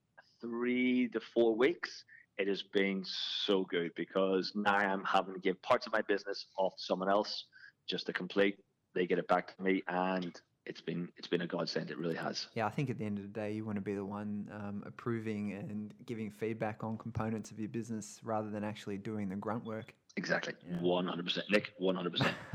three 0.41 1.09
to 1.09 1.21
four 1.35 1.57
weeks 1.57 2.05
it 2.39 2.49
has 2.49 2.63
been 2.63 3.03
so 3.05 3.65
good 3.71 3.91
because 3.97 4.53
now 4.55 4.77
I'm 4.77 5.05
having 5.05 5.33
to 5.35 5.41
give 5.41 5.61
parts 5.63 5.87
of 5.87 5.93
my 5.93 6.03
business 6.03 6.47
off 6.59 6.75
to 6.77 6.83
someone 6.83 7.09
else 7.09 7.45
just 7.87 8.07
to 8.07 8.13
complete. 8.13 8.59
They 8.95 9.07
get 9.07 9.19
it 9.19 9.29
back 9.29 9.57
to 9.57 9.63
me, 9.63 9.83
and 9.89 10.39
it's 10.65 10.81
been 10.81 11.09
it's 11.17 11.29
been 11.29 11.43
a 11.43 11.47
godsend. 11.47 11.91
It 11.91 11.99
really 11.99 12.17
has. 12.17 12.49
Yeah, 12.55 12.67
I 12.67 12.71
think 12.71 12.91
at 12.91 12.99
the 12.99 13.05
end 13.05 13.19
of 13.19 13.25
the 13.25 13.41
day, 13.41 13.53
you 13.53 13.65
want 13.65 13.77
to 13.77 13.83
be 13.83 13.95
the 13.95 14.05
one 14.05 14.51
um, 14.53 14.83
approving 14.87 15.53
and 15.53 15.95
giving 16.07 16.31
feedback 16.31 16.83
on 16.83 16.99
components 16.99 17.51
of 17.51 17.59
your 17.59 17.69
business 17.69 18.21
rather 18.23 18.51
than 18.51 18.65
actually 18.65 18.99
doing 18.99 19.29
the 19.29 19.37
grunt 19.37 19.65
work. 19.65 19.95
Exactly, 20.17 20.55
one 20.81 21.07
hundred 21.07 21.25
percent, 21.27 21.47
Nick. 21.51 21.73
One 21.79 21.95
hundred 21.95 22.13
percent. 22.13 22.35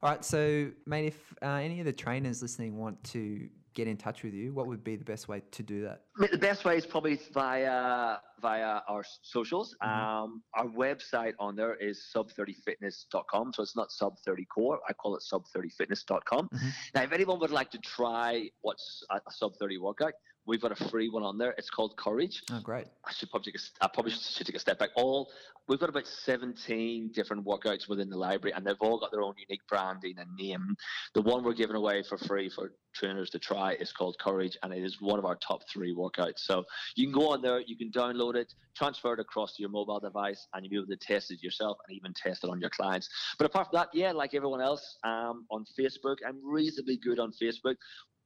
All 0.00 0.10
right, 0.10 0.24
so 0.24 0.70
mate, 0.86 1.06
if 1.06 1.34
uh, 1.42 1.46
any 1.46 1.80
of 1.80 1.86
the 1.86 1.92
trainers 1.92 2.40
listening 2.40 2.78
want 2.78 3.02
to 3.04 3.48
get 3.78 3.86
in 3.86 3.96
touch 3.96 4.24
with 4.24 4.34
you, 4.34 4.52
what 4.52 4.66
would 4.66 4.82
be 4.82 4.96
the 4.96 5.04
best 5.04 5.28
way 5.28 5.40
to 5.52 5.62
do 5.62 5.82
that? 5.82 6.02
The 6.32 6.36
best 6.36 6.64
way 6.64 6.76
is 6.76 6.84
probably 6.84 7.16
via 7.32 8.16
via 8.40 8.80
our 8.88 9.04
socials. 9.22 9.76
Mhm. 9.82 9.88
Um, 9.88 10.42
our 10.54 10.66
website 10.66 11.34
on 11.38 11.54
there 11.54 11.74
is 11.76 11.96
sub30fitness.com. 12.14 13.52
So 13.52 13.62
it's 13.62 13.76
not 13.76 13.88
sub30 13.90 14.46
core. 14.54 14.80
I 14.88 14.92
call 14.94 15.16
it 15.16 15.22
sub30fitness.com. 15.32 16.48
Mhm. 16.48 16.72
Now, 16.94 17.02
if 17.02 17.12
anyone 17.12 17.38
would 17.40 17.50
like 17.52 17.70
to 17.70 17.78
try 17.78 18.50
what's 18.62 19.04
a, 19.10 19.16
a 19.16 19.32
sub30 19.40 19.80
workout, 19.80 20.14
we've 20.48 20.62
got 20.62 20.72
a 20.72 20.88
free 20.88 21.10
one 21.10 21.22
on 21.22 21.36
there. 21.36 21.54
It's 21.58 21.70
called 21.70 21.96
Courage. 21.96 22.42
Oh, 22.50 22.60
great. 22.60 22.86
I 23.06 23.12
should 23.12 23.30
probably 23.30 23.52
take 23.52 23.60
a, 23.60 23.84
I 23.84 23.88
probably 23.92 24.12
should 24.12 24.46
take 24.46 24.56
a 24.56 24.58
step 24.58 24.78
back. 24.78 24.90
All 24.96 25.30
we've 25.68 25.78
got 25.78 25.90
about 25.90 26.06
17 26.06 27.12
different 27.14 27.44
workouts 27.44 27.88
within 27.88 28.08
the 28.08 28.16
library, 28.16 28.54
and 28.56 28.66
they've 28.66 28.80
all 28.80 28.98
got 28.98 29.12
their 29.12 29.22
own 29.22 29.34
unique 29.36 29.60
branding 29.68 30.14
and 30.18 30.34
name. 30.36 30.74
The 31.14 31.20
one 31.20 31.44
we're 31.44 31.52
giving 31.52 31.76
away 31.76 32.02
for 32.02 32.16
free 32.16 32.48
for 32.48 32.72
trainers 32.94 33.28
to 33.30 33.38
try 33.38 33.74
is 33.74 33.92
called 33.92 34.16
Courage, 34.18 34.56
and 34.62 34.72
it 34.72 34.82
is 34.82 34.96
one 35.00 35.18
of 35.18 35.26
our 35.26 35.36
top 35.36 35.60
three 35.72 35.94
workouts. 35.94 36.38
So 36.38 36.64
you 36.96 37.06
can 37.06 37.12
go 37.12 37.32
on 37.32 37.42
there, 37.42 37.60
you 37.60 37.76
can 37.76 37.90
download 37.90 38.34
it, 38.34 38.52
transfer 38.74 39.12
it 39.12 39.20
across 39.20 39.54
to 39.56 39.62
your 39.62 39.70
mobile 39.70 40.00
device, 40.00 40.46
and 40.54 40.64
you'll 40.64 40.70
be 40.70 40.76
able 40.76 40.98
to 40.98 41.06
test 41.06 41.30
it 41.30 41.42
yourself 41.42 41.76
and 41.86 41.96
even 41.96 42.14
test 42.14 42.44
it 42.44 42.50
on 42.50 42.58
your 42.58 42.70
clients. 42.70 43.08
But 43.38 43.44
apart 43.44 43.68
from 43.70 43.78
that, 43.78 43.88
yeah, 43.92 44.12
like 44.12 44.34
everyone 44.34 44.62
else, 44.62 44.96
um, 45.04 45.44
on 45.50 45.66
Facebook, 45.78 46.16
I'm 46.26 46.38
reasonably 46.42 46.96
good 46.96 47.18
on 47.18 47.32
Facebook. 47.40 47.76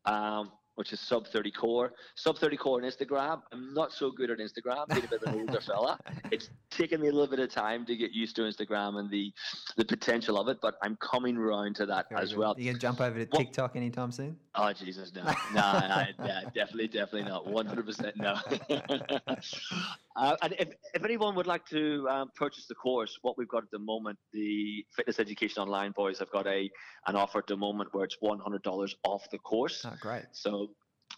Um, 0.04 0.52
which 0.76 0.92
is 0.92 1.00
sub 1.00 1.26
30 1.26 1.50
core. 1.50 1.92
Sub 2.14 2.38
30 2.38 2.56
core 2.56 2.82
on 2.82 2.88
Instagram. 2.88 3.42
I'm 3.52 3.74
not 3.74 3.92
so 3.92 4.10
good 4.10 4.30
at 4.30 4.38
Instagram, 4.38 4.88
being 4.88 5.04
a 5.04 5.08
bit 5.08 5.22
of 5.22 5.34
an 5.34 5.40
older 5.40 5.60
fella. 5.60 5.98
It's 6.30 6.48
taken 6.70 7.00
me 7.02 7.08
a 7.08 7.12
little 7.12 7.26
bit 7.26 7.40
of 7.40 7.50
time 7.50 7.84
to 7.84 7.94
get 7.94 8.12
used 8.12 8.36
to 8.36 8.42
Instagram 8.42 8.98
and 8.98 9.10
the 9.10 9.30
the 9.76 9.84
potential 9.84 10.40
of 10.40 10.48
it, 10.48 10.58
but 10.62 10.76
I'm 10.82 10.96
coming 10.96 11.36
round 11.38 11.76
to 11.76 11.86
that 11.86 12.08
Very 12.08 12.22
as 12.22 12.30
good. 12.30 12.38
well. 12.38 12.54
You 12.56 12.70
gonna 12.70 12.78
jump 12.78 13.00
over 13.02 13.22
to 13.22 13.28
Well- 13.30 13.42
TikTok 13.44 13.76
anytime 13.76 14.10
soon? 14.12 14.38
Oh 14.54 14.72
Jesus, 14.72 15.12
no, 15.14 15.22
no, 15.24 15.30
I, 15.60 16.08
yeah, 16.24 16.42
definitely, 16.54 16.88
definitely 16.88 17.28
not. 17.28 17.46
One 17.46 17.66
hundred 17.66 17.86
percent 17.86 18.16
no. 18.16 18.34
uh, 20.16 20.36
and 20.42 20.54
if, 20.58 20.68
if 20.94 21.04
anyone 21.04 21.34
would 21.34 21.46
like 21.46 21.64
to 21.66 22.06
um, 22.08 22.30
purchase 22.34 22.66
the 22.66 22.74
course, 22.74 23.18
what 23.22 23.38
we've 23.38 23.48
got 23.48 23.62
at 23.62 23.70
the 23.70 23.78
moment, 23.78 24.18
the 24.32 24.84
Fitness 24.94 25.18
Education 25.18 25.62
Online 25.62 25.92
boys 25.92 26.18
have 26.18 26.30
got 26.30 26.46
a 26.46 26.70
an 27.06 27.16
offer 27.16 27.38
at 27.38 27.46
the 27.46 27.56
moment 27.56 27.90
where 27.92 28.04
it's 28.04 28.16
one 28.20 28.38
hundred 28.38 28.62
dollars 28.62 28.94
off 29.04 29.28
the 29.30 29.38
course. 29.38 29.84
Oh, 29.84 29.94
great. 30.00 30.24
So 30.32 30.70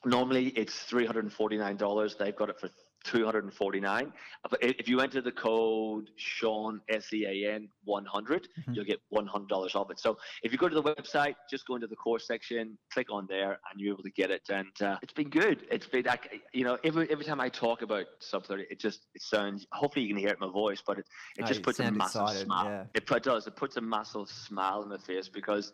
normally 0.04 0.48
it's 0.48 0.74
three 0.74 1.06
hundred 1.06 1.24
and 1.24 1.32
forty 1.32 1.56
nine 1.56 1.76
dollars. 1.76 2.16
They've 2.18 2.36
got 2.36 2.50
it 2.50 2.60
for 2.60 2.68
two 3.04 3.24
hundred 3.24 3.44
and 3.44 3.52
forty 3.52 3.80
nine. 3.80 4.12
But 4.50 4.62
if 4.62 4.88
you 4.88 5.00
enter 5.00 5.20
the 5.20 5.32
code 5.32 6.10
Sean 6.16 6.80
S 6.88 7.12
E 7.12 7.24
A 7.26 7.54
N 7.54 7.68
one 7.84 8.04
hundred, 8.06 8.48
Mhm. 8.58 8.74
you'll 8.74 8.84
get 8.84 9.00
one 9.10 9.26
hundred 9.26 9.48
dollars 9.48 9.74
off 9.74 9.90
it. 9.90 10.00
So 10.00 10.16
if 10.42 10.52
you 10.52 10.58
go 10.58 10.68
to 10.68 10.74
the 10.74 10.82
website, 10.82 11.34
just 11.50 11.66
go 11.66 11.74
into 11.76 11.86
the 11.86 11.96
course 11.96 12.26
section, 12.26 12.76
click 12.92 13.08
on 13.10 13.26
there, 13.28 13.52
and 13.70 13.80
you're 13.80 13.94
able 13.94 14.02
to 14.02 14.10
get 14.10 14.30
it. 14.30 14.42
And 14.48 14.72
uh, 14.80 14.96
it's 15.02 15.12
been 15.12 15.30
good. 15.30 15.66
It's 15.70 15.86
been 15.86 16.04
like 16.04 16.40
you 16.52 16.64
know 16.64 16.78
every 16.82 17.10
every 17.10 17.24
time 17.24 17.40
I 17.40 17.48
talk 17.48 17.82
about 17.82 18.06
sub 18.20 18.46
thirty, 18.46 18.64
it 18.70 18.80
just 18.80 19.06
it 19.14 19.22
sounds. 19.22 19.66
Hopefully 19.72 20.04
you 20.04 20.08
can 20.12 20.18
hear 20.18 20.30
it 20.30 20.38
in 20.40 20.46
my 20.46 20.52
voice, 20.52 20.82
but 20.86 20.98
it 20.98 21.06
it 21.36 21.46
just 21.46 21.60
you 21.60 21.64
puts 21.64 21.80
a 21.80 21.90
massive 21.90 22.22
excited, 22.22 22.46
smile. 22.46 22.64
yeah. 22.64 22.84
It 22.94 23.06
put, 23.06 23.22
does. 23.22 23.46
It 23.46 23.56
puts 23.56 23.76
a 23.76 23.80
massive 23.80 24.28
smile 24.28 24.80
on 24.82 24.88
my 24.88 24.98
face 24.98 25.28
because, 25.28 25.72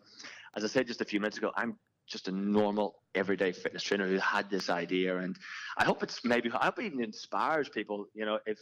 as 0.57 0.65
I 0.65 0.67
said 0.67 0.87
just 0.87 1.01
a 1.01 1.05
few 1.05 1.21
minutes 1.21 1.39
ago, 1.39 1.53
I'm 1.57 1.77
just 2.11 2.29
a 2.29 2.33
normal 2.33 3.03
everyday 3.15 3.53
fitness 3.53 3.83
trainer 3.83 4.07
who 4.07 4.19
had 4.19 4.51
this 4.51 4.69
idea, 4.69 5.19
and 5.19 5.37
I 5.79 5.85
hope 5.85 6.03
it's 6.03 6.25
maybe 6.25 6.51
I 6.53 6.67
hope 6.67 6.79
it 6.79 6.87
even 6.87 7.03
inspires 7.03 7.69
people. 7.69 8.07
You 8.15 8.27
know, 8.27 8.39
if 8.47 8.59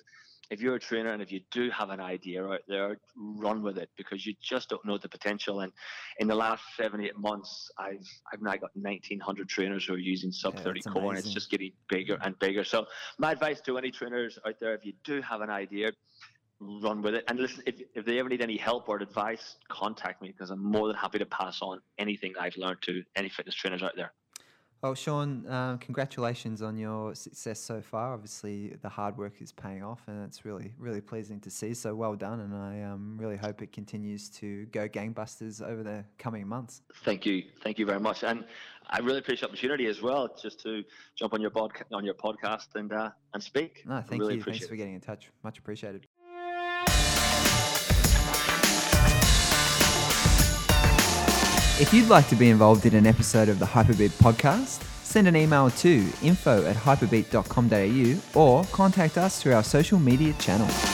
if 0.51 0.61
you're 0.61 0.77
a 0.77 0.81
trainer 0.81 1.11
and 1.11 1.23
if 1.23 1.31
you 1.31 1.41
do 1.51 1.71
have 1.71 1.91
an 1.91 2.01
idea 2.01 2.45
out 2.45 2.61
there, 2.69 2.99
run 3.17 3.63
with 3.63 3.79
it 3.79 3.91
because 3.97 4.25
you 4.27 4.35
just 4.43 4.69
don't 4.71 4.85
know 4.85 4.99
the 4.99 5.09
potential. 5.09 5.61
And 5.61 5.73
in 6.19 6.27
the 6.29 6.35
last 6.35 6.63
seven 6.77 7.03
eight 7.05 7.17
months, 7.19 7.71
I've 7.79 8.07
I've 8.33 8.41
now 8.41 8.57
got 8.57 8.71
1,900 8.75 9.49
trainers 9.49 9.87
who 9.87 9.95
are 9.95 9.99
using 9.99 10.33
sub 10.33 10.55
Yeah, 10.55 10.61
30 10.61 10.83
that's 10.83 10.87
core, 10.87 11.11
and 11.11 11.19
it's 11.19 11.33
just 11.33 11.51
getting 11.51 11.73
bigger 11.89 12.19
and 12.23 12.39
bigger. 12.39 12.65
So 12.65 12.87
my 13.19 13.33
advice 13.33 13.61
to 13.63 13.79
any 13.79 13.91
trainers 13.91 14.39
out 14.47 14.55
there, 14.61 14.75
if 14.75 14.85
you 14.85 14.95
do 15.05 15.21
have 15.23 15.41
an 15.41 15.51
idea, 15.51 15.93
run 16.61 17.03
with 17.03 17.15
it. 17.15 17.25
And 17.29 17.39
listen, 17.39 17.63
if, 17.67 17.81
if 17.95 18.05
they 18.05 18.19
ever 18.19 18.29
need 18.29 18.43
any 18.43 18.57
help 18.57 18.89
or 18.89 18.97
advice, 18.99 19.57
contact 19.69 20.23
me 20.23 20.29
because 20.29 20.51
I'm 20.51 20.63
more 20.63 20.87
than 20.87 20.97
happy 20.97 21.19
to 21.19 21.27
pass 21.27 21.61
on 21.63 21.81
anything 21.99 22.35
I've 22.39 22.57
learned 22.57 22.83
to 22.83 23.03
any 23.17 23.29
fitness 23.29 23.55
trainers 23.55 23.83
out 23.83 23.93
there. 23.97 24.13
Well, 24.81 24.95
Sean, 24.95 25.45
um, 25.49 25.79
congratulations 25.79 26.63
on 26.63 26.79
your 26.79 27.13
success 27.13 27.59
so 27.59 27.83
far. 27.83 28.15
Obviously, 28.15 28.77
the 28.81 28.89
hard 28.89 29.19
work 29.19 29.43
is 29.43 29.51
paying 29.51 29.83
off, 29.83 30.03
and 30.07 30.25
it's 30.25 30.45
really, 30.45 30.73
really 30.79 31.01
pleasing 31.01 31.41
to 31.41 31.51
see. 31.51 31.75
So 31.75 31.97
well 31.97 32.15
done, 32.15 32.39
and 32.39 32.55
I 32.55 32.83
um, 32.83 33.17
really 33.19 33.37
hope 33.37 33.61
it 33.61 33.73
continues 33.73 34.29
to 34.31 34.67
go 34.67 34.89
gangbusters 34.89 35.61
over 35.61 35.83
the 35.83 36.05
coming 36.17 36.47
months. 36.47 36.83
Thank 37.05 37.27
you, 37.27 37.43
thank 37.65 37.81
you 37.81 37.87
very 37.87 37.99
much, 37.99 38.23
and 38.23 38.45
I 38.89 39.01
really 39.01 39.19
appreciate 39.19 39.49
the 39.49 39.55
opportunity 39.55 39.87
as 39.87 40.01
well, 40.01 40.33
just 40.41 40.61
to 40.61 40.85
jump 41.17 41.35
on 41.35 41.41
your 41.41 41.51
on 41.93 42.05
your 42.05 42.15
podcast 42.15 42.77
and 42.77 42.93
uh, 42.93 43.11
and 43.35 43.43
speak. 43.43 43.83
No, 43.85 44.01
thank 44.01 44.23
really 44.23 44.37
you. 44.37 44.43
Thanks 44.45 44.69
for 44.69 44.77
getting 44.77 44.95
in 44.95 45.01
touch. 45.01 45.29
Much 45.43 45.59
appreciated. 45.59 46.07
If 51.81 51.95
you'd 51.95 52.09
like 52.09 52.27
to 52.31 52.35
be 52.35 52.51
involved 52.51 52.87
in 52.87 52.95
an 52.97 53.07
episode 53.07 53.49
of 53.49 53.61
the 53.61 53.65
Hyperbeat 53.65 54.11
podcast, 54.19 54.83
send 55.05 55.29
an 55.29 55.37
email 55.37 55.71
to 55.71 56.05
info 56.25 56.67
at 56.67 56.75
hyperbeat.com.au 56.75 58.41
or 58.41 58.65
contact 58.73 59.17
us 59.17 59.41
through 59.41 59.55
our 59.55 59.63
social 59.63 60.01
media 60.01 60.33
channels. 60.41 60.88